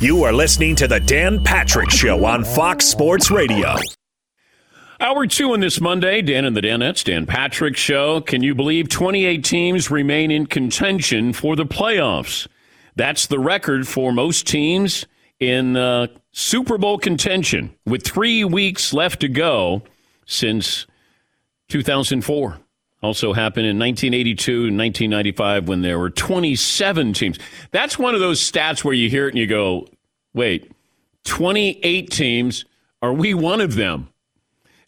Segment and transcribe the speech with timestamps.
[0.00, 3.76] You are listening to the Dan Patrick Show on Fox Sports Radio.
[5.00, 8.20] Hour two on this Monday, Dan and the Danettes, Dan Patrick Show.
[8.20, 12.48] Can you believe 28 teams remain in contention for the playoffs?
[12.96, 15.06] That's the record for most teams
[15.38, 19.82] in uh, Super Bowl contention with three weeks left to go
[20.26, 20.86] since
[21.68, 22.58] 2004.
[23.04, 27.38] Also happened in 1982 and 1995 when there were 27 teams.
[27.70, 29.86] That's one of those stats where you hear it and you go,
[30.32, 30.72] wait,
[31.24, 32.64] 28 teams?
[33.02, 34.08] Are we one of them?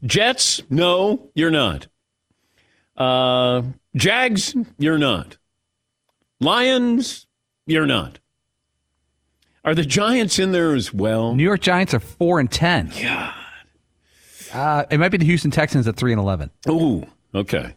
[0.03, 1.89] Jets, no, you're not.
[2.97, 3.61] Uh,
[3.95, 5.37] Jags, you're not.
[6.41, 7.27] Lions,
[7.67, 8.19] you're not.
[9.63, 11.35] Are the Giants in there as well?
[11.35, 12.91] New York Giants are four and ten.
[12.99, 13.35] God.
[14.55, 16.51] Uh, it might be the Houston Texans at three and eleven.
[16.67, 17.75] Ooh, okay.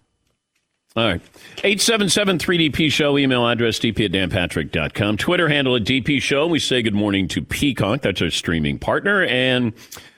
[0.95, 1.21] All right.
[1.57, 5.17] 877-3DP Show, email address dp at danpatrick.com.
[5.17, 6.47] Twitter handle at DP Show.
[6.47, 8.01] We say good morning to Peacock.
[8.01, 9.23] That's our streaming partner.
[9.23, 9.73] And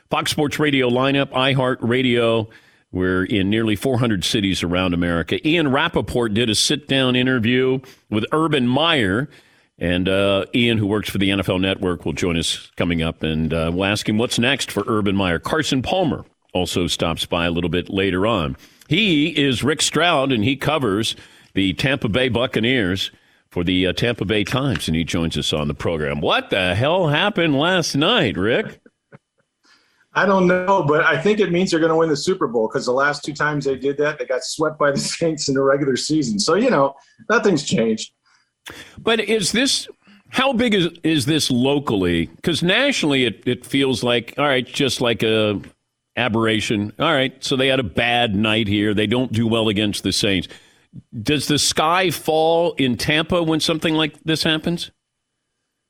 [0.10, 2.50] Fox Sports Radio lineup, iHeart Radio.
[2.94, 5.46] We're in nearly 400 cities around America.
[5.48, 9.30] Ian Rapoport did a sit-down interview with Urban Meyer.
[9.78, 13.24] And uh, Ian, who works for the NFL Network, will join us coming up.
[13.24, 15.40] And uh, we'll ask him what's next for Urban Meyer.
[15.40, 18.56] Carson Palmer also stops by a little bit later on.
[18.92, 21.16] He is Rick Stroud, and he covers
[21.54, 23.10] the Tampa Bay Buccaneers
[23.50, 26.20] for the uh, Tampa Bay Times, and he joins us on the program.
[26.20, 28.82] What the hell happened last night, Rick?
[30.12, 32.68] I don't know, but I think it means they're going to win the Super Bowl
[32.68, 35.54] because the last two times they did that, they got swept by the Saints in
[35.54, 36.38] the regular season.
[36.38, 36.94] So, you know,
[37.30, 38.12] nothing's changed.
[38.98, 39.88] But is this
[40.32, 42.26] how big is is this locally?
[42.26, 45.62] Because nationally, it, it feels like all right, just like a
[46.16, 46.94] aberration.
[47.00, 48.94] All right, so they had a bad night here.
[48.94, 50.48] They don't do well against the Saints.
[51.22, 54.92] Does the sky fall in Tampa when something like this happens?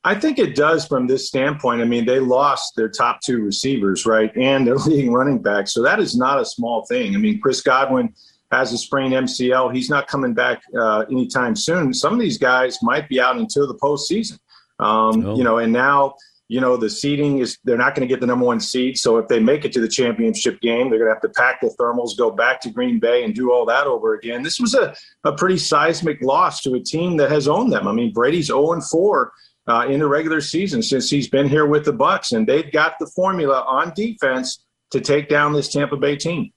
[0.03, 1.81] I think it does from this standpoint.
[1.81, 5.67] I mean, they lost their top two receivers, right, and their leading running back.
[5.67, 7.15] So that is not a small thing.
[7.15, 8.13] I mean, Chris Godwin
[8.51, 9.73] has a sprained MCL.
[9.73, 11.93] He's not coming back uh, anytime soon.
[11.93, 14.39] Some of these guys might be out until the postseason.
[14.79, 15.37] Um, oh.
[15.37, 16.15] You know, and now
[16.51, 18.97] you know the seeding is they're not going to get the number one seed.
[18.97, 21.61] So if they make it to the championship game, they're going to have to pack
[21.61, 24.43] the thermals, go back to Green Bay, and do all that over again.
[24.43, 27.87] This was a, a pretty seismic loss to a team that has owned them.
[27.87, 29.31] I mean, Brady's 0 and 4
[29.67, 32.95] uh, in the regular season since he's been here with the Bucs and they've got
[32.99, 36.51] the formula on defense to take down this Tampa Bay team.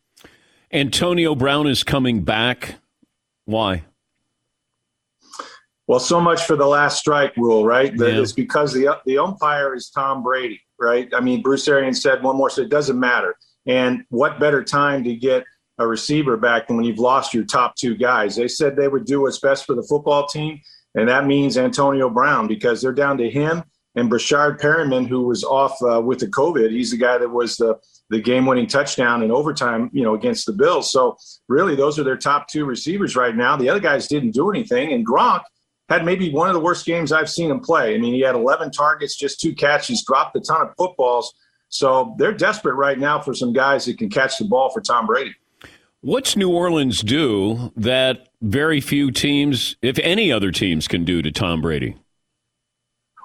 [0.73, 2.81] Antonio Brown is coming back.
[3.45, 3.85] Why?
[5.87, 7.93] Well, so much for the last strike rule, right?
[7.95, 8.21] Yeah.
[8.21, 11.09] It's because the the umpire is Tom Brady, right?
[11.15, 13.37] I mean, Bruce Arians said one more, so it doesn't matter.
[13.67, 15.45] And what better time to get
[15.79, 18.37] a receiver back than when you've lost your top two guys?
[18.37, 20.61] They said they would do what's best for the football team,
[20.95, 23.63] and that means Antonio Brown because they're down to him
[23.95, 26.71] and Breshad Perriman, who was off uh, with the COVID.
[26.71, 27.79] He's the guy that was the
[28.11, 30.93] the game-winning touchdown in overtime, you know, against the Bills.
[30.93, 31.17] So
[31.49, 33.57] really, those are their top two receivers right now.
[33.57, 35.43] The other guys didn't do anything, and Gronk
[35.89, 37.95] had maybe one of the worst games I've seen him play.
[37.95, 41.35] I mean, he had 11 targets, just two catches, dropped a ton of footballs.
[41.69, 45.07] So they're desperate right now for some guys that can catch the ball for Tom
[45.07, 45.35] Brady.
[46.01, 51.33] What's New Orleans do that very few teams, if any other teams, can do to
[51.33, 51.97] Tom Brady?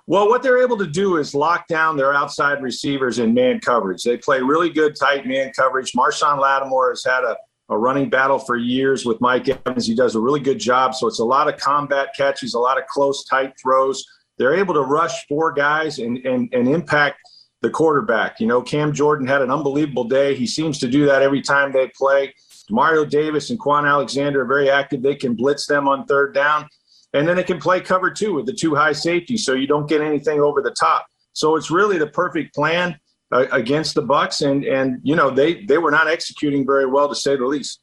[0.08, 4.04] Well, what they're able to do is lock down their outside receivers in man coverage.
[4.04, 5.92] They play really good tight man coverage.
[5.92, 7.38] Marshon Lattimore has had a
[7.70, 9.86] a running battle for years with Mike Evans.
[9.86, 10.96] He does a really good job.
[10.96, 14.06] So it's a lot of combat catches, a lot of close, tight throws.
[14.38, 17.20] They're able to rush four guys and, and, and impact
[17.62, 18.40] the quarterback.
[18.40, 20.34] You know, Cam Jordan had an unbelievable day.
[20.34, 22.34] He seems to do that every time they play.
[22.72, 25.02] Mario Davis and Kwon Alexander are very active.
[25.02, 26.68] They can blitz them on third down.
[27.14, 29.90] And then they can play cover two with the two high safeties so you don't
[29.90, 31.08] get anything over the top.
[31.34, 32.98] So it's really the perfect plan
[33.32, 37.10] uh, against the Bucs, and and you know they they were not executing very well
[37.10, 37.80] to say the least.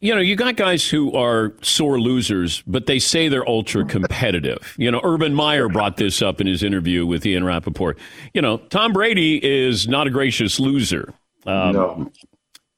[0.00, 4.74] You know, you got guys who are sore losers, but they say they're ultra competitive.
[4.78, 7.98] You know, Urban Meyer brought this up in his interview with Ian Rapoport.
[8.32, 11.12] You know, Tom Brady is not a gracious loser.
[11.46, 12.12] Um, no.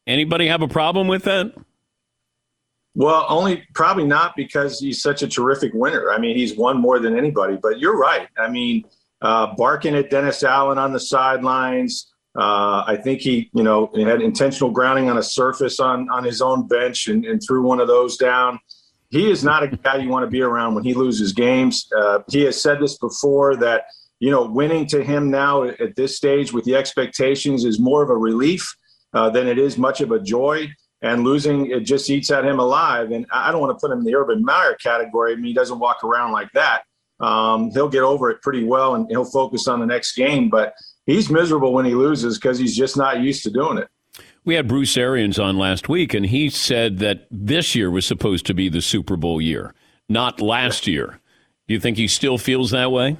[0.06, 1.54] Anybody have a problem with that?
[2.94, 6.10] Well, only probably not because he's such a terrific winner.
[6.10, 7.56] I mean, he's won more than anybody.
[7.56, 8.28] But you're right.
[8.36, 8.84] I mean,
[9.22, 12.12] uh, barking at Dennis Allen on the sidelines.
[12.38, 16.40] Uh, I think he, you know, had intentional grounding on a surface on on his
[16.40, 18.60] own bench and, and threw one of those down.
[19.10, 21.88] He is not a guy you want to be around when he loses games.
[21.96, 23.84] Uh, he has said this before that
[24.20, 28.10] you know winning to him now at this stage with the expectations is more of
[28.10, 28.72] a relief
[29.12, 30.68] uh, than it is much of a joy.
[31.02, 33.10] And losing it just eats at him alive.
[33.10, 35.32] And I don't want to put him in the Urban Meyer category.
[35.32, 36.82] I mean, he doesn't walk around like that.
[37.20, 40.48] Um, he'll get over it pretty well and he'll focus on the next game.
[40.48, 40.74] But
[41.06, 43.88] he's miserable when he loses because he's just not used to doing it.
[44.44, 48.46] We had Bruce Arians on last week, and he said that this year was supposed
[48.46, 49.74] to be the Super Bowl year,
[50.08, 51.20] not last year.
[51.68, 53.16] Do you think he still feels that way?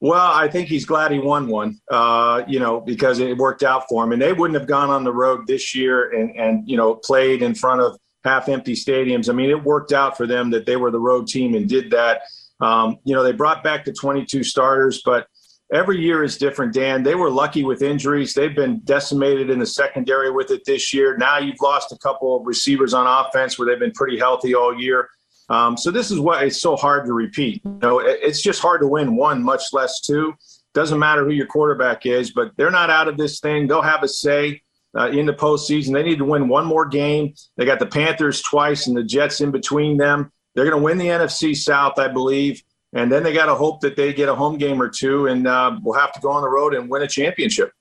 [0.00, 3.84] Well, I think he's glad he won one, uh, you know, because it worked out
[3.88, 4.10] for him.
[4.10, 7.40] And they wouldn't have gone on the road this year and, and you know, played
[7.40, 9.28] in front of half empty stadiums.
[9.28, 11.92] I mean, it worked out for them that they were the road team and did
[11.92, 12.22] that.
[12.62, 15.26] Um, you know, they brought back the 22 starters, but
[15.72, 17.02] every year is different, Dan.
[17.02, 18.34] They were lucky with injuries.
[18.34, 21.16] They've been decimated in the secondary with it this year.
[21.16, 24.78] Now you've lost a couple of receivers on offense where they've been pretty healthy all
[24.78, 25.08] year.
[25.48, 27.62] Um, so this is why it's so hard to repeat.
[27.64, 30.34] You know, it's just hard to win one, much less two.
[30.72, 33.66] Doesn't matter who your quarterback is, but they're not out of this thing.
[33.66, 34.62] They'll have a say
[34.96, 35.92] uh, in the postseason.
[35.92, 37.34] They need to win one more game.
[37.56, 40.32] They got the Panthers twice and the Jets in between them.
[40.54, 42.62] They're going to win the NFC South, I believe.
[42.94, 45.46] And then they got to hope that they get a home game or two, and
[45.46, 47.72] uh, we'll have to go on the road and win a championship.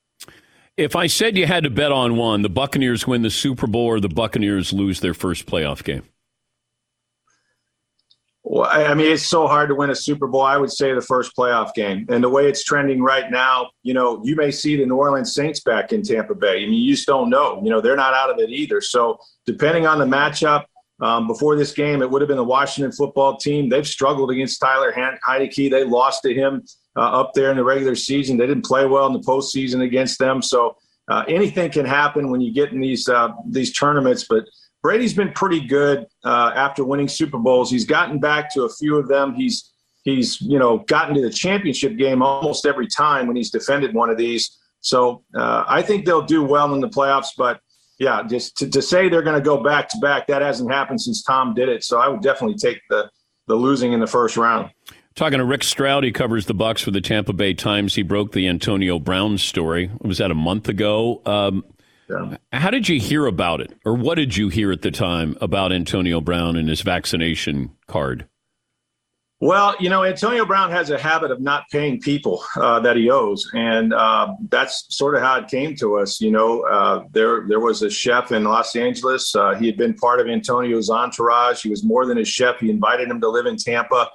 [0.78, 3.88] If I said you had to bet on one, the Buccaneers win the Super Bowl
[3.88, 6.04] or the Buccaneers lose their first playoff game?
[8.44, 10.42] Well, I mean, it's so hard to win a Super Bowl.
[10.42, 12.06] I would say the first playoff game.
[12.10, 15.36] And the way it's trending right now, you know, you may see the New Orleans
[15.36, 16.64] Saints back in Tampa Bay.
[16.64, 17.62] I mean, you just don't know.
[17.64, 18.82] You know, they're not out of it either.
[18.82, 20.66] So, depending on the matchup,
[21.02, 23.70] um, before this game, it would have been the Washington football team.
[23.70, 25.70] They've struggled against Tyler Heinicke.
[25.70, 26.64] They lost to him
[26.96, 28.38] uh, up there in the regular season.
[28.38, 30.42] They didn't play well in the postseason against them.
[30.42, 30.78] So,
[31.08, 34.26] uh, anything can happen when you get in these uh, these tournaments.
[34.30, 34.46] But
[34.84, 37.72] Brady's been pretty good uh, after winning Super Bowls.
[37.72, 39.34] He's gotten back to a few of them.
[39.34, 39.72] He's
[40.04, 44.10] he's you know gotten to the championship game almost every time when he's defended one
[44.10, 44.60] of these.
[44.82, 47.30] So uh, I think they'll do well in the playoffs.
[47.36, 47.60] But
[48.02, 51.00] yeah, just to, to say they're going to go back to back, that hasn't happened
[51.00, 51.84] since Tom did it.
[51.84, 53.12] So I would definitely take the
[53.46, 54.72] the losing in the first round.
[55.14, 57.94] Talking to Rick Stroud, he covers the Bucs for the Tampa Bay Times.
[57.94, 59.92] He broke the Antonio Brown story.
[60.02, 61.22] Was that a month ago?
[61.26, 61.64] Um,
[62.52, 65.72] how did you hear about it, or what did you hear at the time about
[65.72, 68.28] Antonio Brown and his vaccination card?
[69.42, 73.10] Well, you know, Antonio Brown has a habit of not paying people uh, that he
[73.10, 76.22] owes, and uh, that's sort of how it came to us.
[76.22, 79.36] You know, uh, there there was a chef in Los Angeles.
[79.36, 81.64] Uh, he had been part of Antonio's entourage.
[81.64, 82.60] He was more than a chef.
[82.60, 84.12] He invited him to live in Tampa.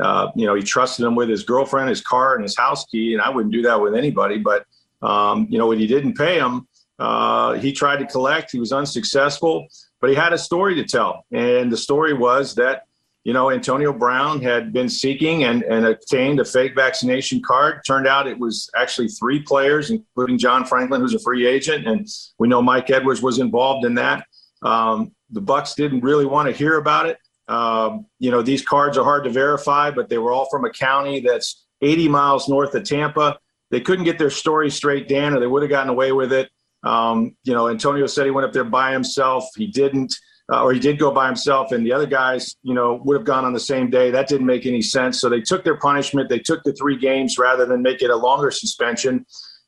[0.00, 3.12] Uh, you know, he trusted him with his girlfriend, his car, and his house key.
[3.12, 4.38] And I wouldn't do that with anybody.
[4.38, 4.64] But
[5.02, 6.66] um, you know, when he didn't pay him,
[6.98, 8.50] uh, he tried to collect.
[8.50, 9.66] He was unsuccessful,
[10.00, 11.26] but he had a story to tell.
[11.30, 12.84] And the story was that,
[13.24, 17.82] you know, Antonio Brown had been seeking and, and obtained a fake vaccination card.
[17.86, 21.86] Turned out it was actually three players, including John Franklin, who's a free agent.
[21.86, 22.08] And
[22.38, 24.26] we know Mike Edwards was involved in that.
[24.62, 27.18] Um, the Bucs didn't really want to hear about it.
[27.48, 30.70] Um, you know, these cards are hard to verify, but they were all from a
[30.70, 33.38] county that's 80 miles north of Tampa.
[33.70, 36.50] They couldn't get their story straight, Dan, or they would have gotten away with it.
[36.82, 39.44] Um, you know, Antonio said he went up there by himself.
[39.56, 40.14] He didn't,
[40.52, 43.24] uh, or he did go by himself, and the other guys, you know, would have
[43.24, 44.10] gone on the same day.
[44.10, 45.20] That didn't make any sense.
[45.20, 46.28] So they took their punishment.
[46.28, 49.24] They took the three games rather than make it a longer suspension.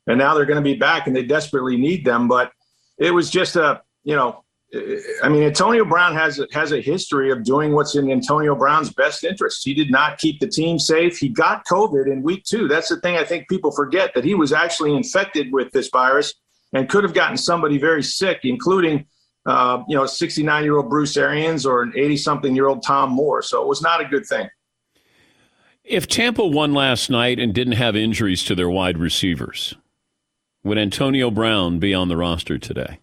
[0.08, 2.26] And now they're going to be back, and they desperately need them.
[2.26, 2.50] But
[2.98, 4.44] it was just a, you know,
[5.22, 9.22] I mean, Antonio Brown has has a history of doing what's in Antonio Brown's best
[9.22, 9.62] interest.
[9.64, 11.18] He did not keep the team safe.
[11.18, 12.68] He got COVID in week two.
[12.68, 16.32] That's the thing I think people forget that he was actually infected with this virus
[16.72, 19.06] and could have gotten somebody very sick, including
[19.46, 23.10] uh, you know 69 year old Bruce Arians or an 80 something year old Tom
[23.10, 23.42] Moore.
[23.42, 24.48] So it was not a good thing.
[25.84, 29.74] If Tampa won last night and didn't have injuries to their wide receivers,
[30.62, 33.00] would Antonio Brown be on the roster today?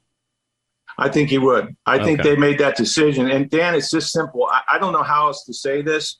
[0.98, 1.76] I think he would.
[1.86, 2.04] I okay.
[2.04, 3.30] think they made that decision.
[3.32, 4.46] And Dan, it's just simple.
[4.46, 6.20] I, I don't know how else to say this.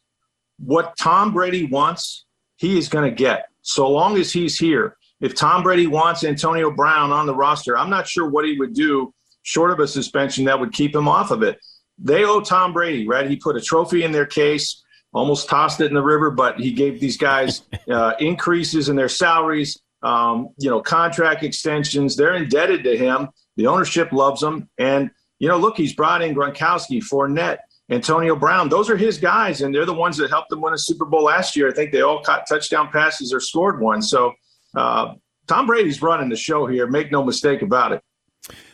[0.58, 2.26] What Tom Brady wants,
[2.58, 3.48] he is going to get.
[3.62, 7.90] So long as he's here, if Tom Brady wants Antonio Brown on the roster, I'm
[7.90, 9.14] not sure what he would do
[9.50, 11.60] short of a suspension that would keep him off of it.
[11.98, 13.28] They owe Tom Brady, right?
[13.28, 16.72] He put a trophy in their case, almost tossed it in the river, but he
[16.72, 22.16] gave these guys uh, increases in their salaries, um, you know, contract extensions.
[22.16, 23.30] They're indebted to him.
[23.58, 24.70] The ownership loves him.
[24.78, 27.58] And, you know, look, he's brought in Gronkowski, Fournette,
[27.90, 28.70] Antonio Brown.
[28.70, 31.24] Those are his guys, and they're the ones that helped them win a Super Bowl
[31.24, 31.68] last year.
[31.70, 34.04] I think they all caught touchdown passes or scored one.
[34.04, 34.34] So,
[34.76, 35.16] uh,
[35.48, 36.86] Tom Brady's running the show here.
[36.86, 38.04] Make no mistake about it.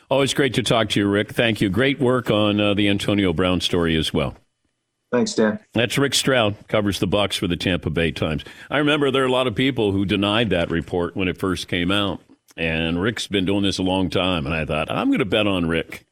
[0.09, 1.31] Always great to talk to you, Rick.
[1.31, 1.69] Thank you.
[1.69, 4.35] Great work on uh, the Antonio Brown story as well.
[5.11, 5.59] Thanks, Dan.
[5.73, 8.43] That's Rick Stroud, covers the Bucs for the Tampa Bay Times.
[8.69, 11.67] I remember there are a lot of people who denied that report when it first
[11.67, 12.21] came out.
[12.57, 14.45] And Rick's been doing this a long time.
[14.45, 16.05] And I thought, I'm going to bet on Rick.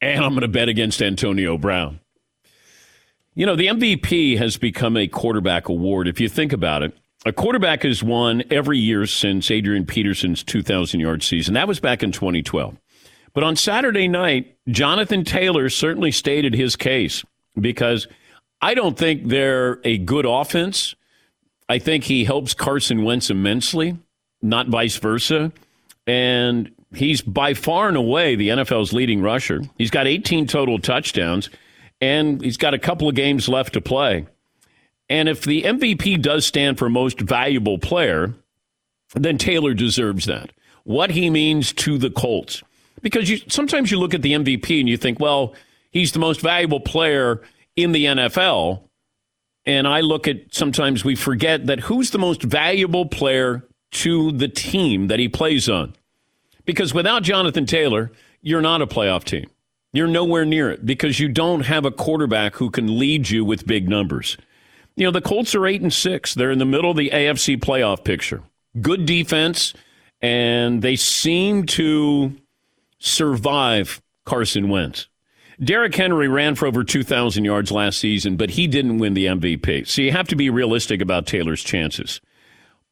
[0.00, 2.00] And I'm going to bet against Antonio Brown.
[3.34, 6.06] You know, the MVP has become a quarterback award.
[6.06, 11.00] If you think about it, a quarterback has won every year since Adrian Peterson's 2,000
[11.00, 11.54] yard season.
[11.54, 12.76] That was back in 2012.
[13.34, 17.24] But on Saturday night, Jonathan Taylor certainly stated his case
[17.60, 18.06] because
[18.62, 20.94] I don't think they're a good offense.
[21.68, 23.98] I think he helps Carson Wentz immensely,
[24.40, 25.52] not vice versa.
[26.06, 29.62] And he's by far and away the NFL's leading rusher.
[29.76, 31.50] He's got 18 total touchdowns,
[32.00, 34.26] and he's got a couple of games left to play.
[35.08, 38.34] And if the MVP does stand for most valuable player,
[39.14, 40.50] then Taylor deserves that.
[40.84, 42.62] What he means to the Colts.
[43.04, 45.54] Because you, sometimes you look at the MVP and you think, well,
[45.90, 47.42] he's the most valuable player
[47.76, 48.88] in the NFL.
[49.66, 54.48] And I look at sometimes we forget that who's the most valuable player to the
[54.48, 55.94] team that he plays on.
[56.64, 59.50] Because without Jonathan Taylor, you're not a playoff team.
[59.92, 63.66] You're nowhere near it because you don't have a quarterback who can lead you with
[63.66, 64.38] big numbers.
[64.96, 66.34] You know, the Colts are 8 and 6.
[66.34, 68.42] They're in the middle of the AFC playoff picture.
[68.80, 69.74] Good defense
[70.24, 72.34] and they seem to
[73.04, 75.08] survive Carson Wentz.
[75.62, 79.86] Derrick Henry ran for over 2,000 yards last season, but he didn't win the MVP.
[79.86, 82.20] So you have to be realistic about Taylor's chances.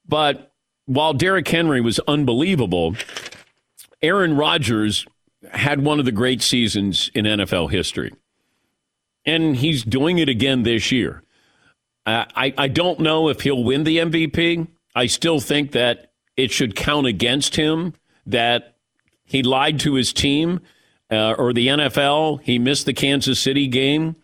[0.07, 0.53] But
[0.87, 2.95] while Derrick Henry was unbelievable,
[4.01, 5.07] Aaron Rodgers
[5.51, 8.13] had one of the great seasons in NFL history.
[9.25, 11.23] And he's doing it again this year.
[12.05, 14.67] I, I don't know if he'll win the MVP.
[14.95, 17.95] I still think that it should count against him
[18.27, 18.72] that
[19.33, 20.61] he lied to his team
[21.11, 22.43] uh, or the NFL.
[22.43, 24.15] He missed the Kansas City game,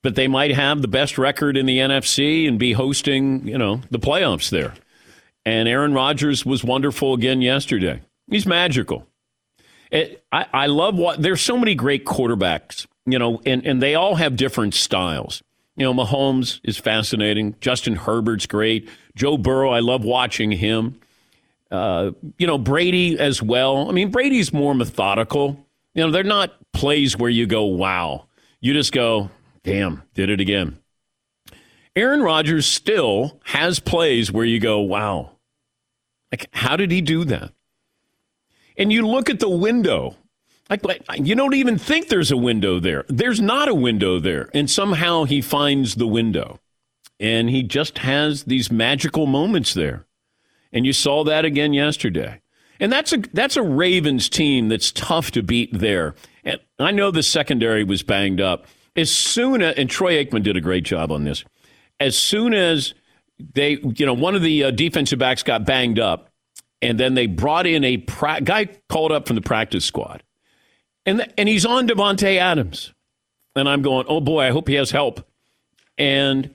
[0.00, 3.80] but they might have the best record in the NFC and be hosting, you know,
[3.90, 4.74] the playoffs there.
[5.44, 8.00] And Aaron Rodgers was wonderful again yesterday.
[8.30, 9.08] He's magical.
[9.90, 13.96] It, I, I love what there's so many great quarterbacks, you know, and, and they
[13.96, 15.42] all have different styles.
[15.74, 17.56] You know, Mahomes is fascinating.
[17.60, 18.88] Justin Herbert's great.
[19.16, 21.00] Joe Burrow, I love watching him.
[21.72, 23.88] Uh, you know, Brady as well.
[23.88, 25.66] I mean, Brady's more methodical.
[25.94, 28.26] You know, they're not plays where you go, wow.
[28.60, 29.30] You just go,
[29.64, 30.78] damn, did it again.
[31.96, 35.32] Aaron Rodgers still has plays where you go, wow.
[36.30, 37.52] Like, how did he do that?
[38.76, 40.16] and you look at the window,
[40.70, 43.04] like, like you don't even think there's a window there.
[43.08, 46.60] There's not a window there, and somehow he finds the window,
[47.20, 50.06] and he just has these magical moments there,
[50.72, 52.40] and you saw that again yesterday.
[52.80, 56.14] And that's a that's a Ravens team that's tough to beat there.
[56.44, 58.66] And I know the secondary was banged up.
[58.96, 61.44] As soon as and Troy Aikman did a great job on this.
[62.00, 62.94] As soon as
[63.54, 66.30] they, you know, one of the uh, defensive backs got banged up,
[66.80, 70.22] and then they brought in a pra- guy called up from the practice squad,
[71.06, 72.92] and th- and he's on Davante Adams,
[73.54, 75.24] and I'm going, oh boy, I hope he has help.
[75.96, 76.54] And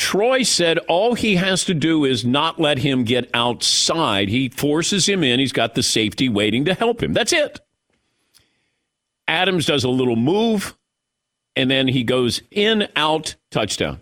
[0.00, 4.30] Troy said all he has to do is not let him get outside.
[4.30, 5.38] He forces him in.
[5.38, 7.12] He's got the safety waiting to help him.
[7.12, 7.60] That's it.
[9.28, 10.74] Adams does a little move,
[11.54, 14.00] and then he goes in, out, touchdown.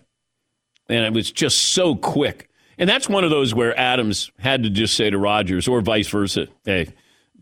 [0.87, 2.49] And it was just so quick.
[2.77, 6.07] And that's one of those where Adams had to just say to Rodgers, or vice
[6.07, 6.93] versa, hey,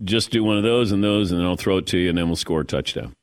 [0.03, 2.17] just do one of those and those, and then I'll throw it to you, and
[2.17, 3.15] then we'll score a touchdown.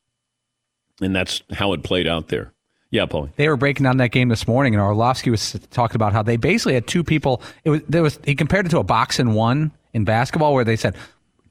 [1.02, 2.53] And that's how it played out there.
[2.94, 3.28] Yeah, Paul.
[3.34, 6.36] They were breaking down that game this morning, and Orlovsky was talking about how they
[6.36, 7.42] basically had two people.
[7.64, 10.62] It was there was he compared it to a box and one in basketball, where
[10.62, 10.94] they said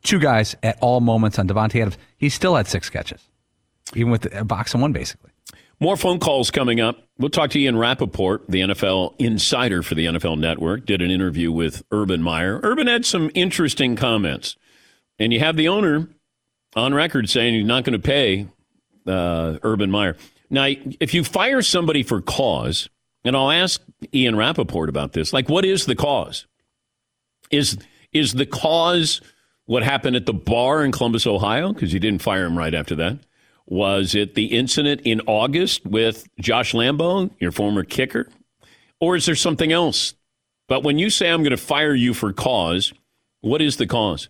[0.04, 1.98] two guys at all moments on Davante Adams.
[2.16, 3.28] He still had six catches,
[3.94, 5.32] even with a box and one, basically.
[5.82, 7.10] More phone calls coming up.
[7.18, 11.52] We'll talk to Ian Rapoport, the NFL insider for the NFL Network, did an interview
[11.52, 12.62] with Urban Meyer.
[12.64, 14.56] Urban had some interesting comments.
[15.20, 16.08] And you have the owner
[16.74, 18.48] on record saying he's not going to pay
[19.06, 20.16] uh, Urban Meyer.
[20.54, 20.68] Now,
[21.00, 22.88] if you fire somebody for cause,
[23.26, 23.82] and I'll ask
[24.14, 26.46] Ian Rapoport about this, like what is the cause?
[27.50, 27.80] Is
[28.12, 29.20] is the cause
[29.66, 31.74] what happened at the bar in Columbus, Ohio?
[31.74, 33.18] Because you didn't fire him right after that.
[33.66, 38.30] Was it the incident in August with Josh Lambo, your former kicker?
[39.00, 40.14] Or is there something else?
[40.68, 42.94] But when you say I'm going to fire you for cause,
[43.42, 44.30] what is the cause?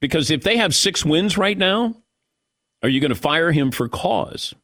[0.00, 1.94] Because if they have six wins right now,
[2.82, 4.54] are you going to fire him for cause?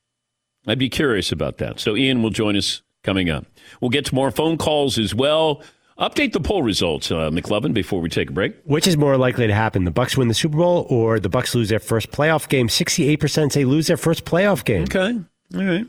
[0.69, 1.81] I'd be curious about that.
[1.81, 3.47] So Ian will join us coming up.
[3.81, 5.63] We'll get to more phone calls as well.
[5.99, 8.55] Update the poll results, uh, McLovin, before we take a break.
[8.65, 11.57] Which is more likely to happen: the Bucs win the Super Bowl or the Bucs
[11.57, 12.69] lose their first playoff game?
[12.69, 14.85] Sixty-eight percent say lose their first playoff game.
[14.85, 15.19] Okay,
[15.55, 15.87] all right.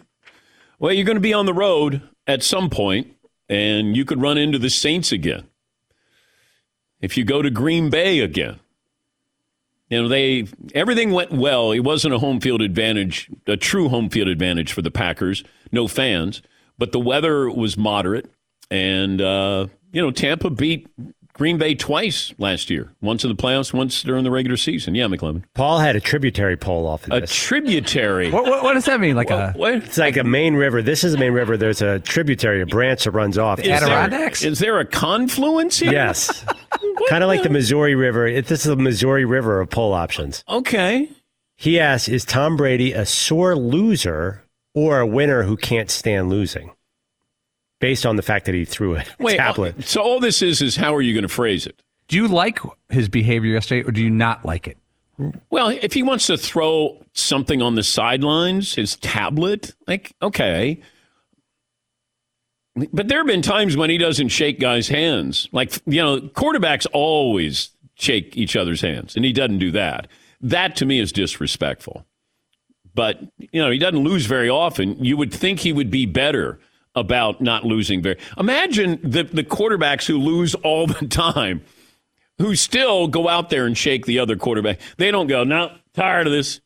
[0.79, 3.13] Well, you're going to be on the road at some point,
[3.49, 5.43] and you could run into the Saints again.
[7.01, 8.59] If you go to Green Bay again,
[9.89, 11.71] You know, they everything went well.
[11.71, 15.43] It wasn't a home field advantage, a true home field advantage for the Packers.
[15.71, 16.41] No fans,
[16.77, 18.29] but the weather was moderate,
[18.69, 20.87] and uh, you know, Tampa beat
[21.39, 22.93] Green Bay twice last year.
[23.01, 24.93] Once in the playoffs, once during the regular season.
[24.93, 25.45] Yeah, McLovin.
[25.53, 27.33] Paul had a tributary poll off of a this.
[27.33, 28.29] tributary.
[28.29, 29.15] What, what, what, does that mean?
[29.15, 29.75] Like a what?
[29.75, 30.81] It's like a main river.
[30.81, 31.55] This is a main river.
[31.55, 33.61] There's a tributary, a branch that runs off.
[33.61, 34.41] Is Adirondacks?
[34.41, 35.93] There, is there a confluence here?
[35.93, 36.43] Yes.
[37.09, 38.27] kind of like the Missouri River.
[38.27, 40.43] It, this is the Missouri River of poll options.
[40.49, 41.09] Okay.
[41.55, 44.43] He asks, is Tom Brady a sore loser
[44.75, 46.71] or a winner who can't stand losing?
[47.79, 49.83] Based on the fact that he threw a Wait, oh, tablet.
[49.85, 51.81] So all this is is how are you going to phrase it?
[52.09, 52.59] Do you like
[52.89, 54.77] his behavior yesterday, or do you not like it?
[55.49, 60.81] Well, if he wants to throw something on the sidelines, his tablet, like, okay.
[62.75, 65.49] But there have been times when he doesn't shake guys' hands.
[65.51, 70.07] Like, you know, quarterbacks always shake each other's hands, and he doesn't do that.
[70.41, 72.05] That to me is disrespectful.
[72.95, 75.03] But, you know, he doesn't lose very often.
[75.03, 76.59] You would think he would be better
[76.95, 78.17] about not losing very.
[78.37, 81.63] Imagine the, the quarterbacks who lose all the time
[82.39, 84.79] who still go out there and shake the other quarterback.
[84.97, 86.61] They don't go, no, tired of this.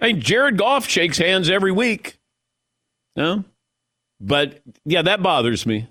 [0.00, 2.18] I mean, Jared Goff shakes hands every week.
[3.14, 3.44] No?
[4.20, 5.88] But yeah, that bothers me.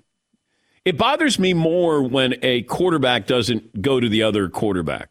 [0.84, 5.08] It bothers me more when a quarterback doesn't go to the other quarterback.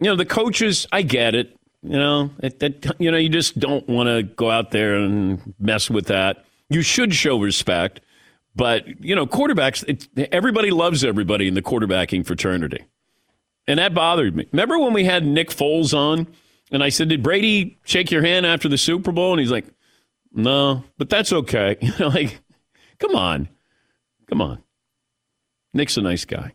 [0.00, 1.54] You know, the coaches, I get it.
[1.82, 5.54] You know, it, it, you know, you just don't want to go out there and
[5.58, 6.44] mess with that.
[6.70, 8.00] You should show respect.
[8.54, 12.84] But, you know, quarterbacks, it, everybody loves everybody in the quarterbacking fraternity.
[13.66, 14.46] And that bothered me.
[14.50, 16.26] Remember when we had Nick Foles on
[16.72, 19.32] and I said, Did Brady shake your hand after the Super Bowl?
[19.32, 19.66] And he's like,
[20.32, 21.76] No, but that's okay.
[21.82, 22.40] You know, like,
[22.98, 23.48] come on.
[24.28, 24.62] Come on.
[25.72, 26.54] Nick's a nice guy.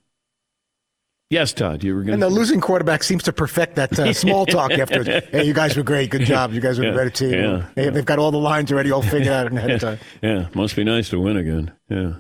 [1.34, 4.46] Yes, Todd, you were going And the losing quarterback seems to perfect that uh, small
[4.46, 5.04] talk after.
[5.04, 6.12] Hey, you guys were great.
[6.12, 6.54] Good job.
[6.54, 7.34] You guys were Yeah, a better team.
[7.34, 7.66] yeah.
[7.74, 10.00] They, have got all the lines already all figured out ahead of time.
[10.22, 11.72] Yeah, must be nice to win again.
[11.90, 12.14] Yeah.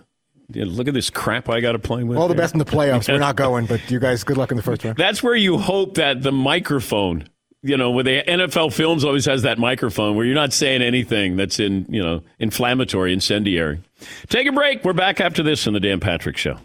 [0.52, 2.18] yeah look at this crap I got to play with.
[2.18, 3.08] All the best in the playoffs.
[3.08, 4.98] We're not going, but you guys, good luck in the first round.
[4.98, 7.30] That's where you hope that the microphone,
[7.62, 11.36] you know, where the NFL Films always has that microphone where you're not saying anything
[11.36, 13.80] that's in, you know, inflammatory, incendiary.
[14.30, 14.84] Take a break.
[14.84, 16.58] We're back after this on the Dan Patrick Show.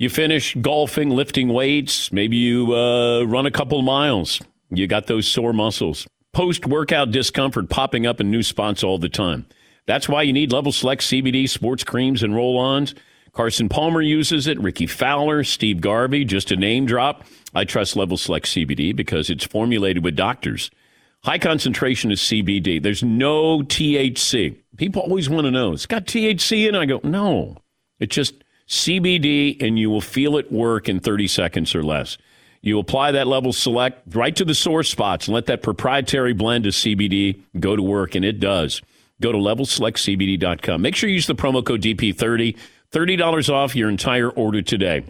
[0.00, 2.10] You finish golfing, lifting weights.
[2.10, 4.40] Maybe you uh, run a couple miles.
[4.70, 6.06] You got those sore muscles.
[6.32, 9.44] Post workout discomfort popping up in new spots all the time.
[9.84, 12.94] That's why you need Level Select CBD sports creams and roll ons.
[13.32, 17.26] Carson Palmer uses it, Rickie Fowler, Steve Garvey, just a name drop.
[17.54, 20.70] I trust Level Select CBD because it's formulated with doctors.
[21.24, 22.82] High concentration is CBD.
[22.82, 24.56] There's no THC.
[24.78, 26.78] People always want to know, it's got THC in it.
[26.78, 27.58] I go, no.
[27.98, 32.16] It just CBD, and you will feel it work in 30 seconds or less.
[32.62, 36.66] You apply that level select right to the sore spots and let that proprietary blend
[36.66, 38.80] of CBD go to work, and it does.
[39.20, 40.80] Go to levelselectcbd.com.
[40.80, 42.56] Make sure you use the promo code DP30.
[42.92, 45.04] $30 off your entire order today.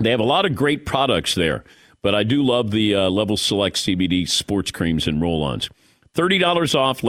[0.00, 1.64] They have a lot of great products there,
[2.02, 5.68] but I do love the uh, Level Select CBD sports creams and roll ons.
[6.14, 7.02] $30 off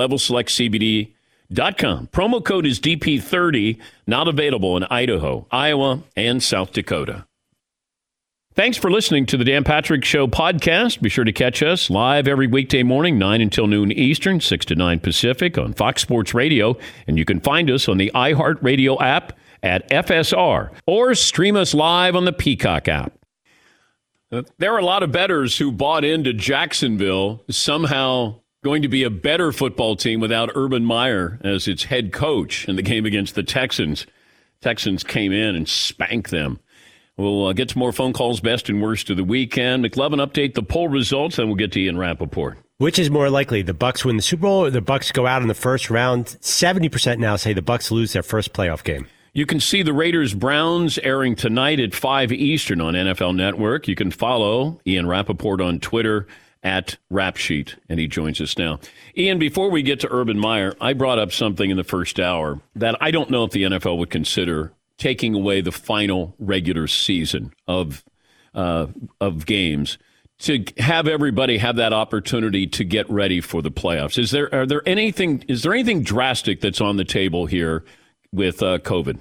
[1.49, 2.07] levelselectcbd.com.
[2.07, 7.25] Promo code is DP30, not available in Idaho, Iowa, and South Dakota.
[8.55, 11.01] Thanks for listening to the Dan Patrick Show podcast.
[11.01, 14.75] Be sure to catch us live every weekday morning, 9 until noon Eastern, 6 to
[14.75, 16.77] 9 Pacific on Fox Sports Radio.
[17.07, 19.33] And you can find us on the iHeartRadio app
[19.63, 23.13] at FSR or stream us live on the Peacock app.
[24.31, 29.04] Uh, there are a lot of bettors who bought into Jacksonville somehow going to be
[29.04, 33.36] a better football team without Urban Meyer as its head coach in the game against
[33.36, 34.06] the Texans.
[34.62, 36.60] Texans came in and spanked them.
[37.15, 39.84] We'll uh, get to more phone calls, best and worst of the weekend.
[39.84, 42.58] McLovin, update the poll results, and we'll get to Ian Rapoport.
[42.78, 45.41] Which is more likely, the Bucs win the Super Bowl or the Bucs go out
[45.41, 46.38] in the first round?
[46.39, 49.06] Seventy percent now say the Bucks lose their first playoff game.
[49.34, 53.88] You can see the Raiders Browns airing tonight at 5 Eastern on NFL Network.
[53.88, 56.26] You can follow Ian Rapoport on Twitter
[56.63, 58.80] at Rapsheet, and he joins us now.
[59.17, 62.60] Ian, before we get to Urban Meyer, I brought up something in the first hour
[62.76, 67.54] that I don't know if the NFL would consider taking away the final regular season
[67.67, 68.04] of
[68.54, 68.88] uh,
[69.22, 69.98] of games
[70.39, 74.17] to have everybody have that opportunity to get ready for the playoffs.
[74.17, 77.84] Is there are there anything is there anything drastic that's on the table here
[78.32, 79.19] with uh, COVID?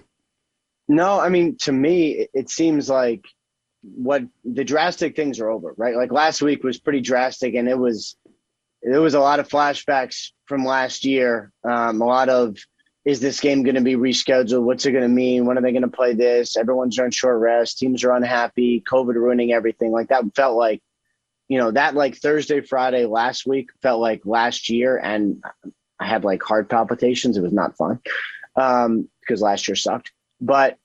[0.89, 3.27] No, I mean to me, it seems like
[3.83, 5.97] what the drastic things are over, right?
[5.97, 8.17] Like last week was pretty drastic, and it was
[8.83, 11.53] there was a lot of flashbacks from last year.
[11.65, 12.57] Um, a lot of
[13.05, 14.63] is this game going to be rescheduled?
[14.63, 15.47] What's it going to mean?
[15.47, 16.57] When are they going to play this?
[16.57, 17.79] Everyone's on short rest.
[17.79, 18.83] Teams are unhappy.
[18.91, 19.93] COVID ruining everything.
[19.93, 20.83] Like that felt like
[21.49, 25.43] you know, that like Thursday, Friday last week felt like last year, and
[25.99, 27.37] I had like heart palpitations.
[27.37, 28.01] It was not fun
[28.55, 30.13] um, because last year sucked.
[30.41, 30.77] But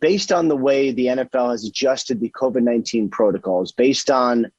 [0.00, 4.50] based on the way the NFL has adjusted the COVID 19 protocols, based on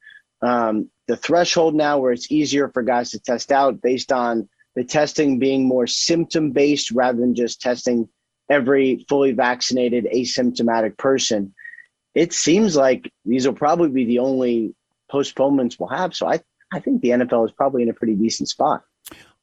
[0.42, 4.84] um, the threshold now where it's easier for guys to test out, based on the
[4.84, 8.10] testing being more symptom based rather than just testing
[8.50, 11.54] every fully vaccinated asymptomatic person,
[12.14, 14.76] it seems like these will probably be the only
[15.10, 16.14] postponements we'll have.
[16.14, 18.84] So I, I think the NFL is probably in a pretty decent spot.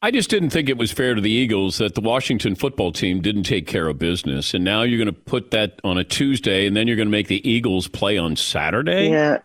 [0.02, 3.20] I just didn't think it was fair to the Eagles that the Washington football team
[3.20, 4.54] didn't take care of business.
[4.54, 7.12] And now you're going to put that on a Tuesday and then you're going to
[7.12, 9.10] make the Eagles play on Saturday?
[9.10, 9.38] Yeah.